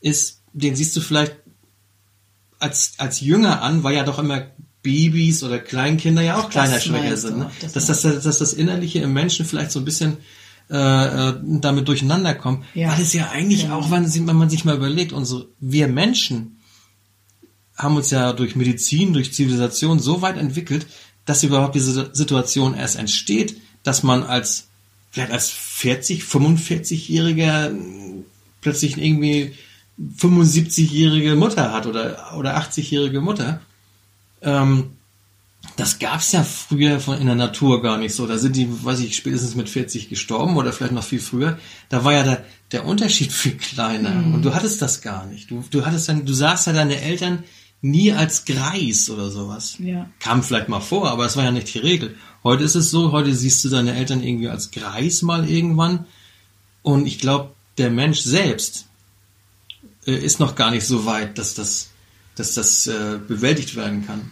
[0.00, 1.36] ist, den siehst du vielleicht
[2.58, 4.46] als, als jünger an, weil ja doch immer
[4.88, 7.38] Babys oder Kleinkinder ja auch Das kleiner, schwächer sind.
[7.38, 7.50] Ne?
[7.60, 10.16] das dass, das, dass das Innerliche im Menschen vielleicht so ein bisschen
[10.70, 12.64] äh, äh, damit durcheinander kommt.
[12.74, 12.90] Ja.
[12.92, 13.74] Weil es ja eigentlich Ja.
[13.74, 16.56] auch, wenn, wenn man sich mal überlegt, unsere, wir Menschen
[17.76, 20.86] haben uns ja durch Medizin, durch Zivilisation so weit entwickelt,
[21.26, 24.68] dass überhaupt diese Situation erst entsteht, dass man als
[25.10, 27.70] vielleicht als 40, 45-Jähriger
[28.60, 29.54] plötzlich irgendwie
[30.18, 33.60] 75-jährige Mutter hat oder, oder 80-jährige Mutter.
[34.42, 34.90] Ähm,
[35.76, 38.26] das gab's ja früher von in der Natur gar nicht so.
[38.26, 41.58] Da sind die, weiß ich, spätestens mit 40 gestorben oder vielleicht noch viel früher.
[41.88, 44.10] Da war ja der, der Unterschied viel kleiner.
[44.34, 45.50] Und du hattest das gar nicht.
[45.50, 47.44] Du, du hattest dann, du sahst ja deine Eltern
[47.80, 49.76] nie als Greis oder sowas.
[49.78, 50.10] Ja.
[50.18, 52.16] Kam vielleicht mal vor, aber es war ja nicht die Regel.
[52.42, 56.06] Heute ist es so, heute siehst du deine Eltern irgendwie als Greis mal irgendwann.
[56.82, 58.86] Und ich glaube, der Mensch selbst
[60.06, 61.90] äh, ist noch gar nicht so weit, dass das,
[62.38, 64.30] dass das äh, bewältigt werden kann.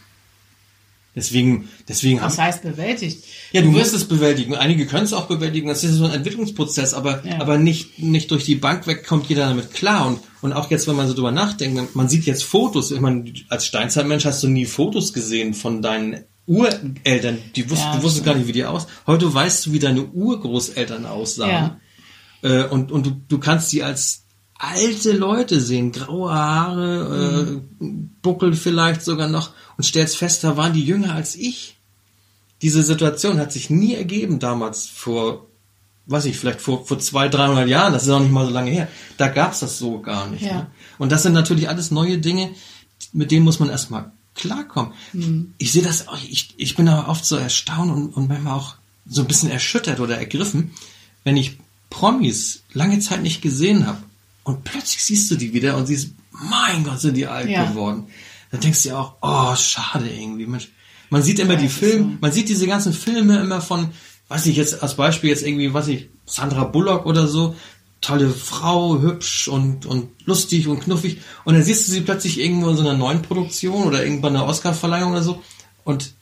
[1.15, 3.25] Deswegen, deswegen Was haben, heißt bewältigt?
[3.51, 4.55] ja, du musst es bewältigen.
[4.55, 5.67] Einige können es auch bewältigen.
[5.69, 7.41] Das ist so ein Entwicklungsprozess, aber, Ja.
[7.41, 10.07] aber nicht, nicht durch die Bank weg kommt jeder damit klar.
[10.09, 12.91] Und, und auch jetzt, wenn man so drüber nachdenkt, man sieht jetzt Fotos.
[12.91, 17.39] Ich meine, als Steinzeitmensch hast du nie Fotos gesehen von deinen Ureltern.
[17.57, 18.87] Die wussten, Ja, du wusstest gar nicht, wie die aus.
[19.07, 21.51] Heute weißt du, wie deine Urgroßeltern aussahen.
[21.51, 21.81] Ja.
[22.43, 24.26] Äh, und, und du, du kannst sie als
[24.59, 27.85] alte Leute sehen, graue Haare, äh,
[28.23, 31.77] Buckel vielleicht sogar noch und stellst fest, da waren die jünger als ich.
[32.63, 35.47] Diese Situation hat sich nie ergeben damals vor,
[36.07, 38.71] weiß ich, vielleicht vor, vor zwei, 300 Jahren, das ist auch nicht mal so lange
[38.71, 38.89] her.
[39.19, 40.43] Da gab's das so gar nicht.
[40.43, 40.55] Ja.
[40.55, 40.67] Ne?
[40.99, 42.51] Und das sind natürlich alles neue Dinge,
[43.13, 44.93] mit denen muss man erstmal klarkommen.
[45.59, 48.77] Ich sehe das auch, ich, ich bin aber oft so erstaunt und, und manchmal auch
[49.07, 50.73] so ein bisschen erschüttert oder ergriffen,
[51.25, 51.59] wenn ich
[51.91, 53.99] Promis lange Zeit nicht gesehen habe
[54.47, 57.65] und plötzlich siehst du die wieder und siehst, mein Gott, sind die alt Ja.
[57.65, 58.07] geworden.
[58.53, 60.47] Dann denkst du dir auch, oh, schade irgendwie.
[60.47, 60.69] Mensch.
[61.11, 62.19] Man sieht immer Ja, die Filme, so.
[62.21, 63.89] man sieht diese ganzen Filme immer von,
[64.29, 67.57] weiß ich jetzt als Beispiel jetzt irgendwie, weiß ich, Sandra Bullock oder so,
[68.01, 71.19] tolle Frau, hübsch und, und lustig und knuffig.
[71.45, 74.47] Und dann siehst du sie plötzlich irgendwo in so einer neuen Produktion oder irgendwann einer
[74.47, 75.43] Oscarverleihung oder so.
[75.83, 76.13] Und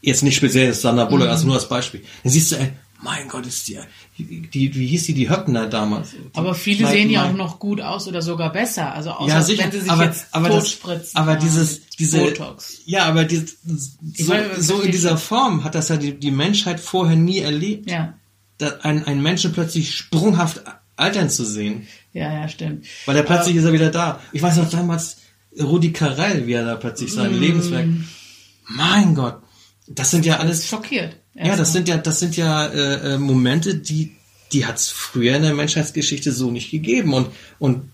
[0.00, 1.32] jetzt nicht speziell Sandra Bullock, Mhm.
[1.32, 2.02] also nur als Beispiel.
[2.24, 2.72] Dann siehst du, ey,
[3.02, 3.78] mein Gott, ist die,
[4.18, 6.10] die, wie hieß die, die Höppner damals?
[6.34, 8.92] Aber viele sehen ja auch noch gut aus oder sogar besser.
[8.94, 11.16] Also außer ja, sicher, wenn sie sich aber, jetzt aber, das, totspritzen.
[11.16, 12.78] aber dieses, diese, Botox.
[12.86, 16.78] ja, aber die, so, was so in dieser Form hat das ja die, die Menschheit
[16.80, 18.14] vorher nie erlebt, Ja,
[18.58, 20.62] da einen, Menschen plötzlich sprunghaft
[20.96, 21.88] altern zu sehen.
[22.12, 22.86] ja, ja, stimmt.
[23.06, 24.20] Weil er plötzlich ist er wieder da.
[24.32, 25.16] Ich weiß noch damals,
[25.60, 27.14] Rudi Carell, wie er da plötzlich Mm.
[27.16, 27.86] sein Lebenswerk.
[28.68, 29.41] Mein Gott.
[29.86, 31.16] Das sind ja alles, Schockiert.
[31.34, 34.16] ja, das sind ja, das sind ja äh, äh, Momente, die,
[34.52, 37.14] die hat es früher in der Menschheitsgeschichte so nicht gegeben.
[37.14, 37.28] Und,
[37.58, 37.90] und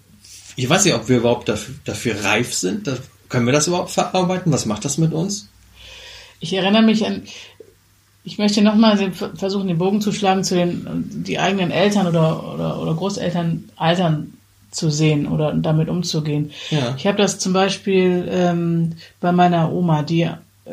[0.56, 2.86] ich weiß nicht, ob wir überhaupt dafür, dafür reif sind.
[2.86, 4.52] Da, können wir das überhaupt verarbeiten?
[4.52, 5.48] Was macht das mit uns?
[6.40, 7.22] Ich erinnere mich an,
[8.24, 12.80] ich möchte nochmal versuchen, den Bogen zu schlagen zu den die eigenen Eltern oder, oder,
[12.80, 14.34] oder Großeltern altern
[14.70, 16.50] zu sehen oder damit umzugehen.
[16.70, 16.94] Ja.
[16.98, 20.28] Ich habe das zum Beispiel ähm, bei meiner Oma, die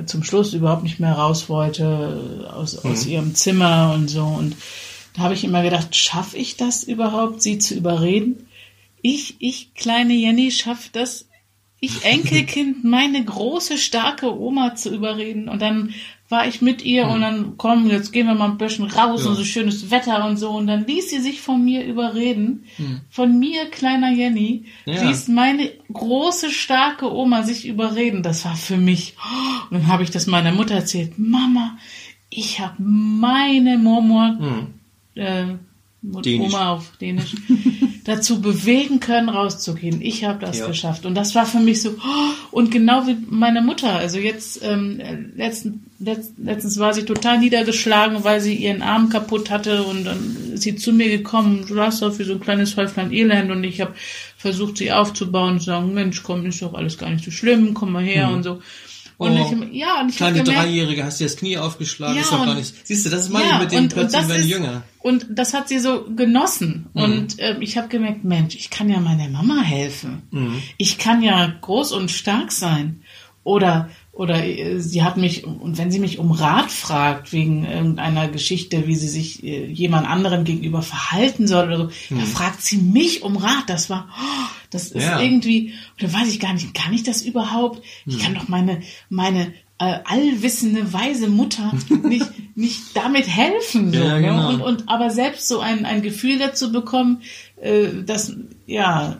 [0.05, 2.91] zum Schluss überhaupt nicht mehr raus wollte aus, mhm.
[2.91, 4.23] aus ihrem Zimmer und so.
[4.23, 4.55] Und
[5.13, 8.47] da habe ich immer gedacht, schaffe ich das überhaupt, sie zu überreden?
[9.01, 11.27] Ich, ich, kleine Jenny, schaffe das,
[11.79, 15.47] ich Enkelkind, meine große, starke Oma zu überreden.
[15.47, 15.93] Und dann
[16.35, 17.11] war ich mit ihr hm.
[17.13, 19.29] und dann komm, jetzt gehen wir mal ein bisschen raus ja.
[19.29, 20.49] und so schönes Wetter und so.
[20.49, 22.65] Und dann ließ sie sich von mir überreden.
[22.75, 23.01] Hm.
[23.09, 25.01] Von mir, kleiner Jenny, ja.
[25.01, 28.21] ließ meine große, starke Oma sich überreden.
[28.21, 29.15] Das war für mich.
[29.69, 31.17] Und dann habe ich das meiner Mutter erzählt.
[31.17, 31.77] Mama,
[32.29, 34.67] ich habe meine Murmur, hm.
[35.15, 35.55] äh,
[36.01, 36.53] Dänisch.
[36.53, 37.35] Oma auf Dänisch,
[38.03, 40.01] dazu bewegen können, rauszugehen.
[40.01, 40.67] Ich habe das ja.
[40.67, 41.05] geschafft.
[41.05, 43.93] Und das war für mich so, oh, und genau wie meine Mutter.
[43.93, 45.01] Also jetzt, ähm,
[45.35, 45.67] letzten, letzt,
[45.99, 50.75] letztens war sie total niedergeschlagen, weil sie ihren Arm kaputt hatte und dann ist sie
[50.75, 53.93] zu mir gekommen, du hast doch wie so ein kleines Häuflein Elend und ich habe
[54.37, 57.73] versucht, sie aufzubauen und zu sagen, Mensch, komm, ist doch alles gar nicht so schlimm,
[57.73, 58.33] komm mal her mhm.
[58.35, 58.61] und so.
[59.17, 62.21] Und oh, ich, ja, und ich kleine gemerkt, Dreijährige, hast dir das Knie aufgeschlagen, ja,
[62.21, 62.85] ist doch gar nicht.
[62.85, 64.83] Siehst du, das ist meine ja, mit denen plötzlich werden jünger.
[64.99, 66.87] Und das hat sie so genossen.
[66.93, 67.01] Mhm.
[67.01, 70.23] Und äh, ich habe gemerkt, Mensch, ich kann ja meiner Mama helfen.
[70.31, 70.61] Mhm.
[70.77, 73.03] Ich kann ja groß und stark sein.
[73.45, 78.29] Oder oder äh, sie hat mich, und wenn sie mich um Rat fragt, wegen irgendeiner
[78.29, 82.19] Geschichte, wie sie sich äh, jemand anderem gegenüber verhalten soll oder so, hm.
[82.19, 83.65] da fragt sie mich um Rat.
[83.67, 85.19] Das war, oh, das ist ja.
[85.19, 87.83] irgendwie, oder weiß ich gar nicht, kann ich das überhaupt?
[88.05, 88.13] Hm.
[88.13, 93.91] Ich kann doch meine, meine äh, allwissende, weise Mutter nicht, nicht damit helfen.
[93.91, 94.21] So, ja, ne?
[94.21, 94.49] genau.
[94.49, 97.21] und, und aber selbst so ein, ein Gefühl dazu bekommen,
[97.61, 98.33] äh, dass,
[98.65, 99.17] ja,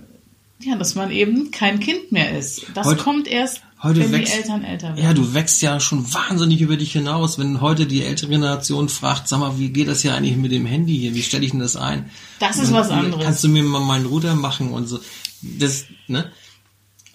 [0.62, 2.68] ja, dass man eben kein Kind mehr ist.
[2.74, 5.04] Das Heute, kommt erst Heute wenn wächst, die Eltern älter werden.
[5.04, 7.38] Ja, du wächst ja schon wahnsinnig über dich hinaus.
[7.38, 10.66] Wenn heute die ältere Generation fragt, sag mal, wie geht das ja eigentlich mit dem
[10.66, 11.14] Handy hier?
[11.14, 12.10] Wie stelle ich denn das ein?
[12.40, 13.24] Das ist was anderes.
[13.24, 15.00] Kannst du mir mal meinen Router machen und so.
[15.42, 16.32] Das, ne?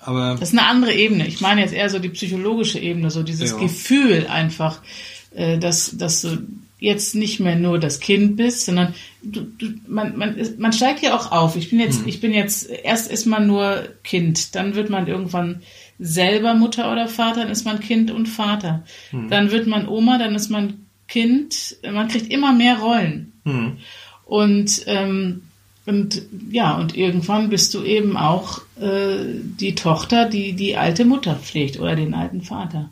[0.01, 0.37] Aber.
[0.39, 1.27] Das ist eine andere Ebene.
[1.27, 3.57] Ich meine jetzt eher so die psychologische Ebene, so dieses ja.
[3.59, 4.81] Gefühl einfach,
[5.35, 6.39] äh, dass, dass du
[6.79, 11.17] jetzt nicht mehr nur das Kind bist, sondern du, du, man, man, man steigt ja
[11.17, 11.57] auch auf.
[11.57, 12.09] Ich bin jetzt, hm.
[12.09, 15.63] ich bin jetzt, erst ist man nur Kind, dann wird man irgendwann
[16.01, 18.83] selber Mutter oder Vater, dann ist man Kind und Vater.
[19.11, 19.29] Hm.
[19.29, 21.77] Dann wird man Oma, dann ist man Kind.
[21.89, 23.33] Man kriegt immer mehr Rollen.
[23.45, 23.77] Hm.
[24.25, 25.43] Und, ähm,
[25.85, 29.25] und ja, und irgendwann bist du eben auch äh,
[29.61, 32.91] die Tochter, die die alte Mutter pflegt oder den alten Vater.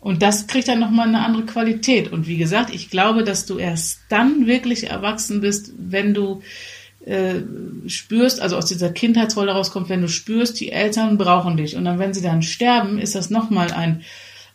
[0.00, 2.10] Und das kriegt dann nochmal eine andere Qualität.
[2.10, 6.42] Und wie gesagt, ich glaube, dass du erst dann wirklich erwachsen bist, wenn du
[7.06, 7.42] äh,
[7.86, 11.76] spürst, also aus dieser Kindheitsrolle rauskommt, wenn du spürst, die Eltern brauchen dich.
[11.76, 14.02] Und dann, wenn sie dann sterben, ist das nochmal ein,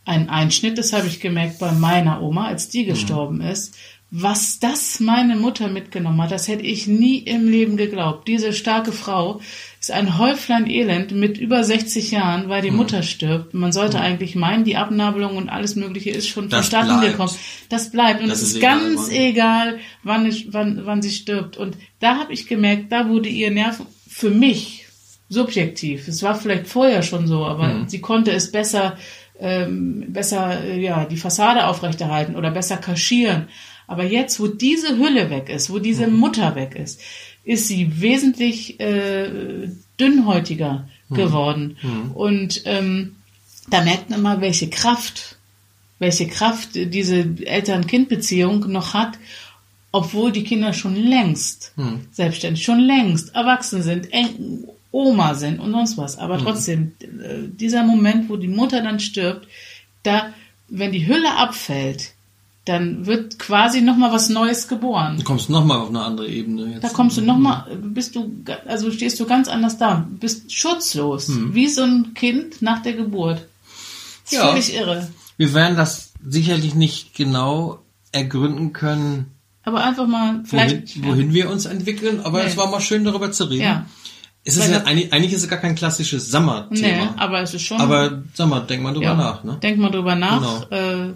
[0.06, 0.78] ein Einschnitt.
[0.78, 3.76] Das habe ich gemerkt bei meiner Oma, als die gestorben ist.
[4.10, 8.26] Was das meine Mutter mitgenommen hat, das hätte ich nie im Leben geglaubt.
[8.30, 9.42] Diese starke Frau
[9.82, 12.78] ist ein Häuflein Elend mit über 60 Jahren, weil die mhm.
[12.78, 13.54] Mutter stirbt.
[13.54, 14.04] Man sollte mhm.
[14.04, 17.12] eigentlich meinen, die Abnabelung und alles Mögliche ist schon das verstanden bleibt.
[17.12, 17.36] gekommen.
[17.68, 18.22] Das bleibt.
[18.22, 21.58] Und das es ist, ist ganz egal, egal wann, ich, wann, wann sie stirbt.
[21.58, 24.88] Und da habe ich gemerkt, da wurde ihr Nerv für mich
[25.28, 26.08] subjektiv.
[26.08, 27.90] Es war vielleicht vorher schon so, aber mhm.
[27.90, 28.98] sie konnte es besser,
[29.38, 33.48] ähm, besser, äh, ja, die Fassade aufrechterhalten oder besser kaschieren.
[33.88, 36.18] Aber jetzt, wo diese Hülle weg ist, wo diese mhm.
[36.18, 37.02] Mutter weg ist,
[37.44, 39.70] ist sie wesentlich äh,
[40.00, 41.16] dünnhäutiger mhm.
[41.16, 41.78] geworden.
[41.82, 42.12] Mhm.
[42.12, 43.16] Und ähm,
[43.70, 45.38] da merkt man mal, welche Kraft,
[46.00, 49.18] welche Kraft diese Eltern-Kind-Beziehung noch hat,
[49.94, 52.02] obwohl die Kinder schon längst mhm.
[52.12, 54.10] selbstständig, schon längst erwachsen sind,
[54.92, 56.18] Oma sind und sonst was.
[56.18, 56.44] Aber mhm.
[56.44, 59.48] trotzdem, äh, dieser Moment, wo die Mutter dann stirbt,
[60.04, 60.34] da,
[60.68, 62.12] wenn die Hülle abfällt,
[62.68, 65.18] dann wird quasi noch mal was Neues geboren.
[65.18, 66.74] Du kommst noch mal auf eine andere Ebene.
[66.74, 66.84] Jetzt.
[66.84, 71.28] Da kommst du noch mal, bist du, also stehst du ganz anders da, bist schutzlos,
[71.28, 71.56] hm.
[71.56, 73.48] wie so ein Kind nach der Geburt.
[74.24, 74.48] Das ja.
[74.50, 75.08] völlig irre.
[75.38, 77.80] Wir werden das sicherlich nicht genau
[78.12, 79.32] ergründen können.
[79.64, 82.22] Aber einfach mal vielleicht wohin, wohin wir uns entwickeln.
[82.22, 82.50] Aber nee.
[82.50, 83.64] es war mal schön darüber zu reden.
[83.64, 83.86] Ja.
[84.48, 86.88] Es ist ja, eigentlich, eigentlich ist es gar kein klassisches Sommerthema.
[86.88, 87.82] Nee, aber es ist schon.
[87.82, 89.58] Aber sag mal, denk mal drüber ja, nach, ne?
[89.62, 90.70] Denk mal drüber nach.
[90.70, 91.10] Genau.
[91.10, 91.14] Äh,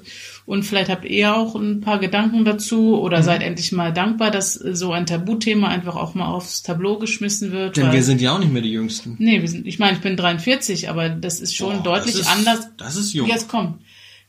[0.51, 3.23] und vielleicht habt ihr auch ein paar Gedanken dazu oder mhm.
[3.23, 7.77] seid endlich mal dankbar, dass so ein Tabuthema einfach auch mal aufs Tableau geschmissen wird.
[7.77, 9.15] Denn wir sind ja auch nicht mehr die Jüngsten.
[9.17, 12.23] Nee, wir sind, ich meine, ich bin 43, aber das ist schon Boah, deutlich das
[12.23, 12.67] ist, anders.
[12.75, 13.29] Das ist jung.
[13.29, 13.81] Jetzt kommt.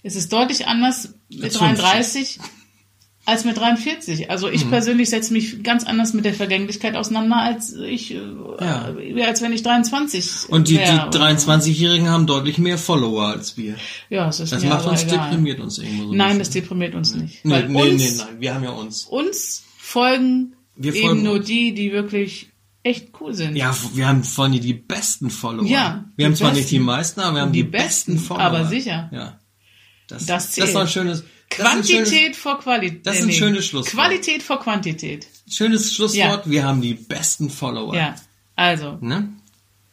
[0.05, 2.39] Es ist deutlich anders mit 33.
[3.25, 4.31] als mit 43.
[4.31, 4.55] Also Mhm.
[4.55, 8.19] ich persönlich setze mich ganz anders mit der Vergänglichkeit auseinander, als ich, äh,
[8.61, 8.95] Ja.
[8.99, 11.09] äh, als wenn ich 23 Und die, die wär.
[11.11, 13.77] 23-Jährigen haben deutlich mehr Follower als wir.
[14.11, 15.31] Ja, das ist Das macht uns egal.
[15.31, 16.11] deprimiert uns irgendwo so.
[16.13, 17.45] ein Nein, das deprimiert uns nicht.
[17.45, 19.05] Nee, nee, uns, nee, nein, wir haben ja uns.
[19.05, 22.49] uns folgen Wir eben folgen nur die, die wirklich
[22.83, 23.55] echt cool sind.
[23.55, 25.65] Ja, wir haben vor allem die besten Follower.
[25.67, 28.43] Ja, Wir haben zwar nicht die meisten, aber wir haben die, Die besten, besten, Follower.
[28.45, 29.09] aber sicher.
[29.13, 29.39] Ja.
[30.09, 30.67] Das, Das das zählt.
[30.67, 31.23] ist doch ein schönes,
[31.61, 33.07] ein schönes, Quantität vor Qualität.
[33.07, 33.95] das ist ein schönes Schlusswort.
[33.95, 35.27] Qualität vor Quantität.
[35.49, 36.49] schönes Schlusswort.
[36.49, 37.95] Wir haben die besten Follower.
[37.95, 38.15] Ja,
[38.57, 38.99] also.
[39.01, 39.33] Ne?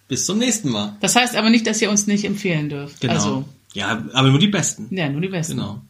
[0.07, 0.97] Bis zum nächsten Mal.
[1.01, 3.01] Das heißt aber nicht, dass ihr uns nicht empfehlen dürft.
[3.01, 3.13] Genau.
[3.13, 4.87] Also, ja, aber nur die besten.
[4.95, 5.57] ja, nur die Besten.
[5.57, 5.81] Genau.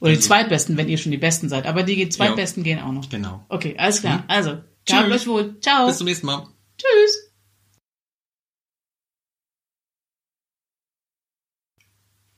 [0.00, 1.66] Oder die Also- Zweitbesten, wenn ihr schon die Besten seid.
[1.66, 3.08] Aber die Zweitbesten gehen auch noch.
[3.10, 3.44] Genau.
[3.48, 4.18] Okay, alles klar.
[4.18, 4.24] Mhm.
[4.28, 5.10] Also, Tschüss.
[5.12, 5.60] euch wohl.
[5.60, 5.86] Ciao.
[5.86, 6.46] Bis zum nächsten Mal.
[6.78, 7.32] Tschüss.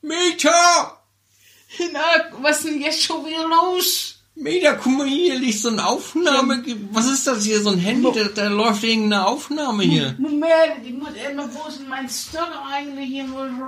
[0.01, 0.94] Mieter!
[1.93, 1.99] Na,
[2.41, 4.11] was ist denn jetzt schon wieder los?
[4.37, 6.61] Mieter, guck mal hier, liegt so eine Aufnahme.
[6.91, 7.61] Was ist das hier?
[7.61, 8.09] So ein Handy?
[8.13, 10.13] Da, da läuft irgendeine Aufnahme hier.
[10.17, 13.25] Moment, ich muss immer, wo ist denn mein Stock eigentlich hier?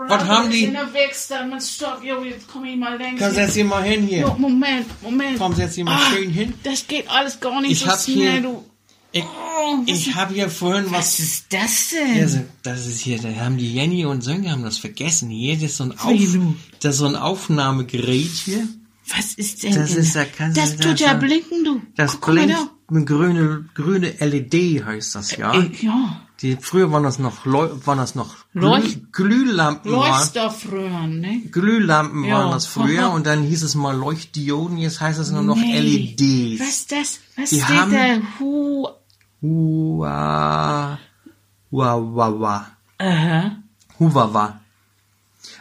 [0.08, 0.66] Was haben die?
[0.66, 2.00] In der Werkstatt, mein Stock.
[2.04, 3.24] Jo, jetzt komm ich mal längst.
[3.24, 4.22] Komm, setz dich mal hin hier.
[4.24, 5.40] Jo, Moment, Moment.
[5.40, 6.54] Komm, setz dich mal Ah, schön hin.
[6.64, 8.66] Das geht alles gar nicht Ich so hab schnell, hier- du.
[9.12, 11.20] Ich, Oh, ich habe hier vorhin was was.
[11.20, 12.22] ist das denn?
[12.22, 15.30] Also, das ist hier, da haben die Jenny und Sönke haben das vergessen.
[15.30, 16.14] Hier, das ist so ein, Auf,
[16.80, 18.68] das ist so ein Aufnahmegerät hier.
[19.16, 21.82] Was ist denn Das ist du Das das tut ja blinken, du.
[21.96, 22.56] Das Guck blinkt
[22.90, 25.54] mit grüne, grüne LED heißt das, ja.
[25.54, 26.22] Äh, ja.
[26.42, 29.92] Die, früher waren das noch, waren das noch Leucht- Glüh, Glühlampen.
[29.92, 31.42] Waren, Leuchtstoffröhren, ne?
[31.52, 32.36] Glühlampen Ja.
[32.40, 35.80] waren das früher und dann hieß es mal Leuchtdioden, jetzt heißt es nur noch Nee.
[35.80, 36.60] LEDs.
[36.62, 37.20] Was ist das?
[37.36, 38.22] Was Die steht haben- da?
[38.40, 38.88] Hu.
[39.42, 41.00] Hua,
[41.72, 42.62] Huawei.
[43.00, 43.52] Aha.
[44.00, 44.60] Huwawa.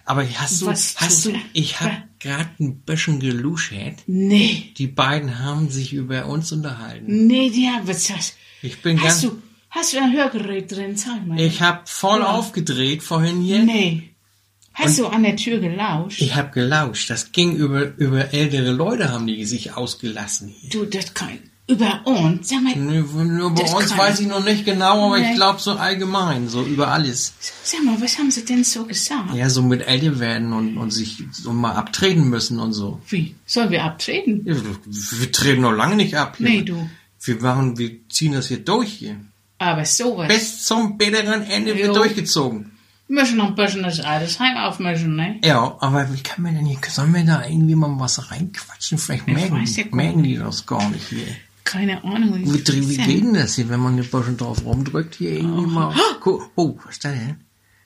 [0.04, 1.90] Aber hast du, Was hast du, ich hab
[2.20, 4.00] grad ein bisschen geluschert.
[4.06, 4.72] Nee.
[4.76, 7.26] Die beiden haben sich über uns unterhalten.
[7.26, 8.34] Nee, die haben was das.
[8.62, 10.96] Ich bin Hast ganz, du, hast du ein Hörgerät drin?
[10.96, 11.38] Zeig mal.
[11.40, 12.26] ich hab voll Ja.
[12.32, 13.62] aufgedreht vorhin hier.
[13.64, 14.10] Nee.
[14.72, 16.20] Hast du an der Tür gelauscht?
[16.20, 17.08] Ich hab gelauscht.
[17.08, 20.68] Das ging über, über ältere Leute haben die sich ausgelassen hier.
[20.70, 21.38] Du, das kann.
[21.68, 22.48] Über uns?
[22.48, 25.30] Sag mal, Nur bei uns weiß ich noch nicht genau, aber Nee.
[25.30, 27.32] ich glaube so allgemein, so über alles.
[27.64, 29.34] sag mal, was haben sie denn so gesagt?
[29.34, 33.00] Ja, so mit älter werden und, und sich so mal abtreten müssen und so.
[33.08, 33.34] Wie?
[33.46, 34.42] Sollen wir abtreten?
[34.44, 34.54] Ja,
[34.86, 36.36] Wir treten noch lange nicht ab.
[36.38, 36.48] Hier.
[36.48, 36.88] Nee, du.
[37.20, 39.16] Wir machen, wir ziehen das hier durch hier.
[39.58, 40.28] Aber sowas.
[40.28, 41.94] Bis zum bitteren Ende wird Jo.
[41.94, 42.70] durchgezogen.
[43.08, 45.40] müssen noch ein bisschen das Altersheim aufmischen, ne?
[45.42, 48.98] Ja, aber wie kann man denn hier, sollen wir da irgendwie mal was reinquatschen?
[48.98, 51.26] Vielleicht merken, weiß merken die das gar nicht hier.
[51.66, 52.32] Keine Ahnung.
[52.34, 53.34] Wie, wie ist geht denn?
[53.34, 55.94] das hier, wenn man ein bisschen drauf rumdrückt, hier irgendwie mal.
[56.20, 57.36] Gu- Oh, was ist das denn?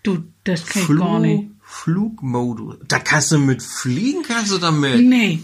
[0.05, 1.49] Du, das kann ich gar nicht.
[1.63, 2.77] Flugmodus.
[2.89, 5.03] Da kannst du mit fliegen, kannst du damit.
[5.05, 5.41] Nee.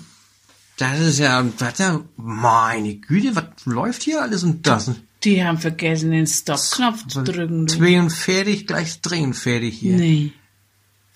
[0.76, 4.90] Das ist ja, was da, meine Güte, was läuft hier alles und das?
[5.24, 7.66] Die haben vergessen, den Stop-Knopf zu drücken.
[7.66, 9.96] Zwei und fertig, gleich drehen fertig hier.
[9.96, 10.32] Nee.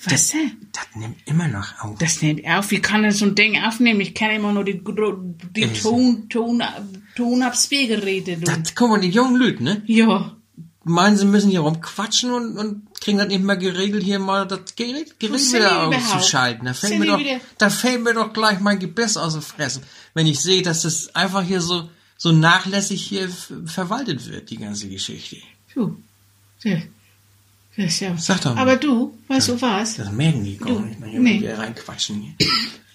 [0.05, 0.53] Was denn?
[0.73, 1.99] Das nimmt immer noch auf.
[1.99, 2.71] Das nimmt auf.
[2.71, 4.01] Wie kann denn so ein Ding aufnehmen?
[4.01, 4.83] Ich kenne immer nur die,
[5.55, 6.63] die Es- Ton, Ton,
[7.17, 8.37] Tonabspielgeräte.
[8.39, 8.45] Du.
[8.45, 9.83] Das, guck mal, die jungen Leute, ne?
[9.87, 10.37] Ja.
[10.85, 14.75] Meinen, sie müssen hier rumquatschen und, und kriegen das nicht mehr geregelt, hier mal das
[14.77, 16.65] Gerät, Gerät wieder auszuschalten.
[16.65, 19.43] Da fällt, Sind mir doch, wieder- da fällt mir doch gleich mein Gebiss aus den
[19.43, 19.83] Fressen,
[20.15, 23.29] wenn ich sehe, dass das einfach hier so, so nachlässig hier
[23.67, 25.37] verwaltet wird, die ganze Geschichte.
[25.75, 25.97] Du.
[26.65, 26.73] Das,
[27.81, 28.17] das ja.
[28.17, 28.61] Sag doch mal.
[28.63, 29.97] Aber du, weißt du was?
[29.97, 31.41] Das merken die gar Du, nicht, wenn nee.
[31.41, 32.49] wir reinquatschen hier.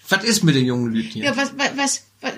[0.10, 1.26] was ist mit den jungen Leuten hier?
[1.26, 2.34] Ja, was, was, was, was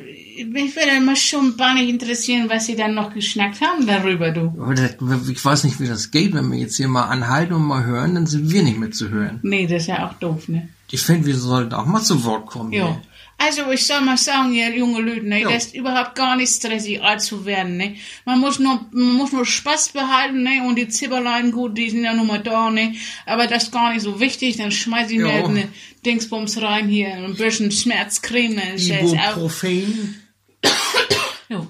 [0.46, 4.54] mich würde mal schon gar nicht interessieren, was sie dann noch geschnackt haben darüber, du.
[4.62, 4.90] Oder,
[5.30, 8.16] ich weiß nicht, wie das geht, wenn wir jetzt hier mal anhalten und mal hören,
[8.16, 9.40] dann sind wir nicht mehr zu hören.
[9.44, 10.70] Nee, das ist ja auch doof, ne?
[10.90, 12.72] Ich finde, wir sollten auch mal zu Wort kommen.
[12.72, 12.88] Ja.
[12.88, 13.02] hier.
[13.40, 15.52] Also ich soll mal sagen, ihr junge Leute, ne, Ja.
[15.52, 17.96] das ist überhaupt gar nicht stressig, alt zu werden, ne.
[18.26, 22.04] Man muss nur, man muss nur Spaß behalten, ne, und die Zipperlein, gut, die sind
[22.04, 22.96] ja nun mal da, ne,
[23.28, 25.68] aber das ist gar nicht so wichtig, dann schmeiß ich mir eine
[26.04, 30.22] Dingsbums rein hier, ein bisschen Schmerzcreme, ne, Ibuprofen.
[31.50, 31.68] ja.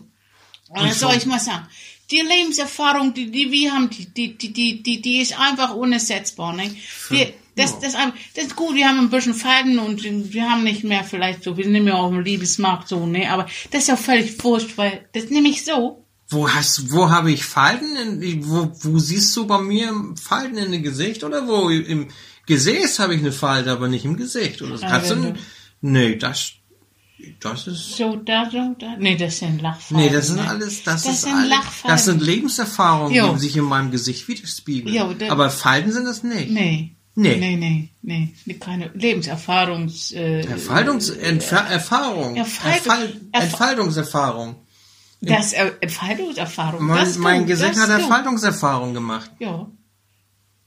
[0.73, 1.67] Das soll ich mal sagen.
[2.11, 6.53] Die Lebenserfahrung, die, die wir haben, die, die, die, die, die, die ist einfach unersetzbar,
[6.53, 6.73] ne?
[7.09, 7.77] Wir, das, ja.
[7.81, 7.93] das,
[8.35, 11.57] das ist gut, wir haben ein bisschen Falten und wir haben nicht mehr vielleicht so,
[11.57, 13.29] wir nicht mehr auf dem Liebesmarkt so, ne?
[13.29, 16.05] Aber das ist ja völlig wurscht, weil das nehme ich so.
[16.29, 17.95] Wo hast, wo habe ich Falten?
[18.21, 21.69] In, wo, wo siehst du bei mir Falten in dem Gesicht oder wo?
[21.69, 22.09] Im
[22.45, 24.61] Gesäß habe ich eine Falte, aber nicht im Gesicht.
[24.61, 25.39] Oder kannst wenn du, du-
[25.81, 26.51] nee, das,
[27.39, 28.95] das ist, So, da, so, da.
[28.99, 29.97] Nee, das sind Lachfalten.
[30.05, 30.49] nee, das sind ne?
[30.49, 31.89] alles, das, Das ist sind alles, Lachfalten.
[31.89, 33.33] das sind Lebenserfahrungen, Jo.
[33.33, 34.93] die sich in meinem Gesicht widerspiegeln.
[34.95, 36.51] Jo, aber Falten sind das nicht.
[36.51, 36.95] Nee.
[37.19, 37.35] Nee.
[37.37, 38.29] Nee, nee, nee.
[38.45, 40.11] nee, Keine Lebenserfahrungs...
[40.11, 42.35] Äh, Erfaltungs Entfer Erfahrung.
[42.35, 44.55] Erfaltung- Erfall Erfa- Entfaltungserfahrung.
[45.21, 46.85] das äh, Entfaltungserfahrung.
[46.85, 48.01] Mein, das mein das hat.
[48.01, 49.31] Erfaltungserfahrung gemacht.
[49.39, 49.67] Ja.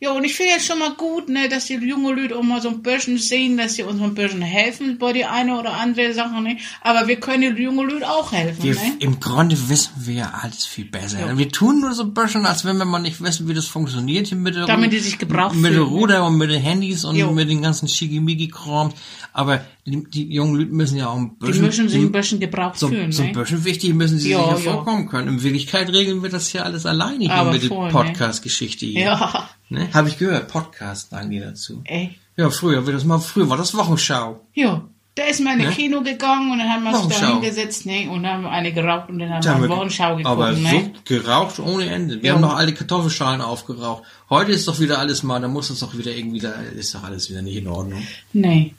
[0.02, 2.62] Ja, und ich finde jetzt schon mal gut, ne, dass die junge Leute auch mal
[2.62, 6.14] so ein bisschen sehen, dass sie uns ein bisschen helfen bei die eine oder andere
[6.14, 6.56] Sache, ne?
[6.80, 8.96] Aber wir können die junge Leute auch helfen, Wir, ne?
[9.00, 11.36] Im Grunde wissen wir ja alles viel besser.
[11.36, 14.28] Wir tun nur so ein bisschen, als wenn wir mal nicht wissen, wie das funktioniert
[14.28, 15.98] hier mit der Damit die sich gebraucht mit der fühlen, ne?
[15.98, 17.30] Ruder und mit den Handys und Jo.
[17.32, 18.94] mit den ganzen Schickimicki-Kram.
[19.34, 22.40] Aber die, die jungen Leute müssen ja auch ein Die bisschen, müssen sich ein bisschen
[22.40, 23.38] gebraucht so, fühlen, so ein ne?
[23.38, 24.76] bisschen wichtig müssen sie Ja, sich ja ja.
[24.76, 25.28] vorkommen können.
[25.28, 28.08] In Wirklichkeit regeln wir das hier alles alleine hier Aber mit voll, der ne?
[28.08, 29.00] Podcast-Geschichte hier.
[29.04, 29.88] Ja, Ne?
[29.94, 31.82] Habe ich gehört, Podcast sagen die dazu.
[31.84, 32.16] ey.
[32.36, 34.40] Ja, früher, wie das mal, früher war das Wochenschau.
[34.54, 34.82] Ja.
[35.16, 35.68] Da ist mal in Ne?
[35.68, 38.08] ein Kino gegangen und dann haben wir uns da hingesetzt, ne?
[38.08, 40.52] Und dann haben wir eine geraucht und dann haben Da wir wir- Wochenschau geguckt, Aber
[40.52, 40.70] ne?
[40.70, 42.22] so geraucht ohne Ende.
[42.22, 42.34] Wir Ja.
[42.34, 44.04] haben noch alle Kartoffelschalen aufgeraucht.
[44.30, 47.02] Heute ist doch wieder alles mal, da muss es doch wieder irgendwie, da ist doch
[47.02, 48.02] alles wieder nicht in Ordnung.
[48.32, 48.74] Nee.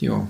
[0.00, 0.28] Jo.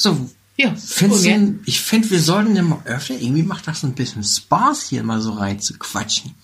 [0.00, 0.16] So,
[0.56, 0.74] Ja.
[0.76, 4.22] findest cool, du, ich finde, wir sollten ja mal öfter, irgendwie macht das ein bisschen
[4.22, 6.34] Spaß, hier mal so rein zu quatschen.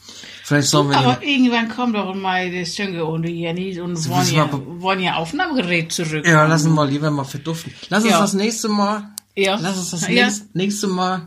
[0.42, 4.22] Vielleicht sollen wir Aber irgendwann kommt doch mal der Sönke und die Jenny und wollen
[4.22, 6.26] wissen ja, wir- wollen ja Aufnahmegerät zurück.
[6.26, 7.72] ja, lass uns mal lieber mal verduften.
[7.90, 8.20] Lass uns Ja.
[8.20, 9.56] das nächste Mal, Ja.
[9.60, 10.08] lass uns das Ja.
[10.26, 11.26] nächste, nächste Mal,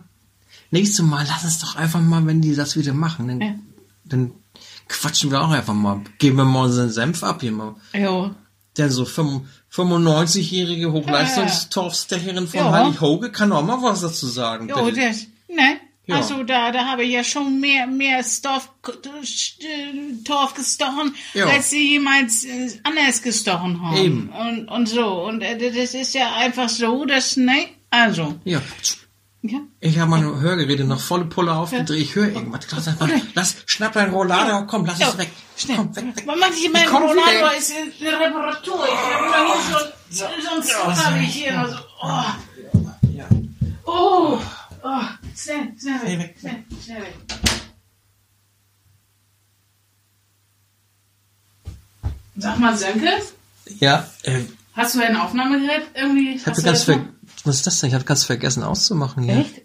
[0.72, 3.56] nächste Mal, lass uns doch einfach mal, wenn die das wieder machen, dann, Ja.
[4.06, 4.32] dann
[4.90, 7.76] quatschen wir auch einfach mal, geben wir mal unseren Senf ab hier mal.
[7.94, 8.36] Ja.
[8.78, 12.72] Der so 95-jährige Hochleistungstorfstecherin von Ja.
[12.72, 14.70] Heilig Hoge kann auch mal was dazu sagen.
[14.70, 15.80] Ja, das, ne?
[16.06, 16.16] Ja.
[16.16, 18.70] Also da, da habe ich ja schon mehr, mehr Stoff,
[20.24, 21.48] Torf gestochen, Ja.
[21.48, 23.98] als sie jemals äh, anders gestochen haben.
[23.98, 24.30] Eben.
[24.30, 25.26] Und, und so.
[25.26, 27.68] Und äh, das ist ja einfach so, dass, ne?
[27.90, 28.36] Also.
[28.46, 28.62] Ja.
[29.44, 29.60] Ja.
[29.80, 32.02] Ich habe meine Hörgeräte noch volle Pulle aufgedreht.
[32.02, 32.68] Ich höre irgendwas.
[32.72, 32.90] Lass,
[33.36, 35.30] lass, schnapp dein Rollator, komm, lass Ja, es weg.
[35.56, 35.78] Schnell.
[35.78, 36.26] Komm, weg, weg.
[36.26, 38.86] Man macht hier mein Rollator ist in der Reparatur.
[38.86, 40.26] Ich habe hier so,
[40.84, 42.24] sonst habe ich hier noch so, oh,
[43.14, 43.26] Ja.
[43.86, 44.40] oh,
[44.84, 45.02] oh,
[45.36, 46.36] schnell, schnell Schnell weg, weg.
[46.42, 47.16] schnell, schnell weg.
[52.36, 53.10] Sag mal, Sönke,
[53.80, 54.42] Ja, äh,
[54.74, 56.36] hast du ein Aufnahmegerät irgendwie?
[56.36, 57.06] ich habe hast du ganz das ver?
[57.46, 57.90] Was ist das denn?
[57.90, 59.38] Ich habe ganz vergessen auszumachen hier.
[59.38, 59.62] Echt?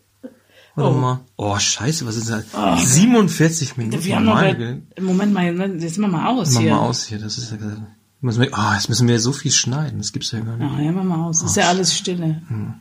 [0.75, 1.01] Warte Oh.
[1.01, 1.21] mal.
[1.37, 2.45] Oh, scheiße, was ist das?
[2.95, 4.03] 47 Minuten.
[4.05, 4.83] Wir haben noch, Güte.
[5.01, 5.45] Moment mal,
[5.81, 6.75] jetzt machen wir mal aus hier.
[6.75, 7.19] mal aus hier.
[7.19, 7.59] Das ist ja
[8.23, 9.99] müssen wir, oh, jetzt müssen wir so viel schneiden.
[9.99, 10.73] Das gibt's ja gar nicht.
[10.79, 11.43] Ja, ja, mach mal aus.
[11.43, 12.41] Ist ja alles Stille.
[12.49, 12.75] Hm.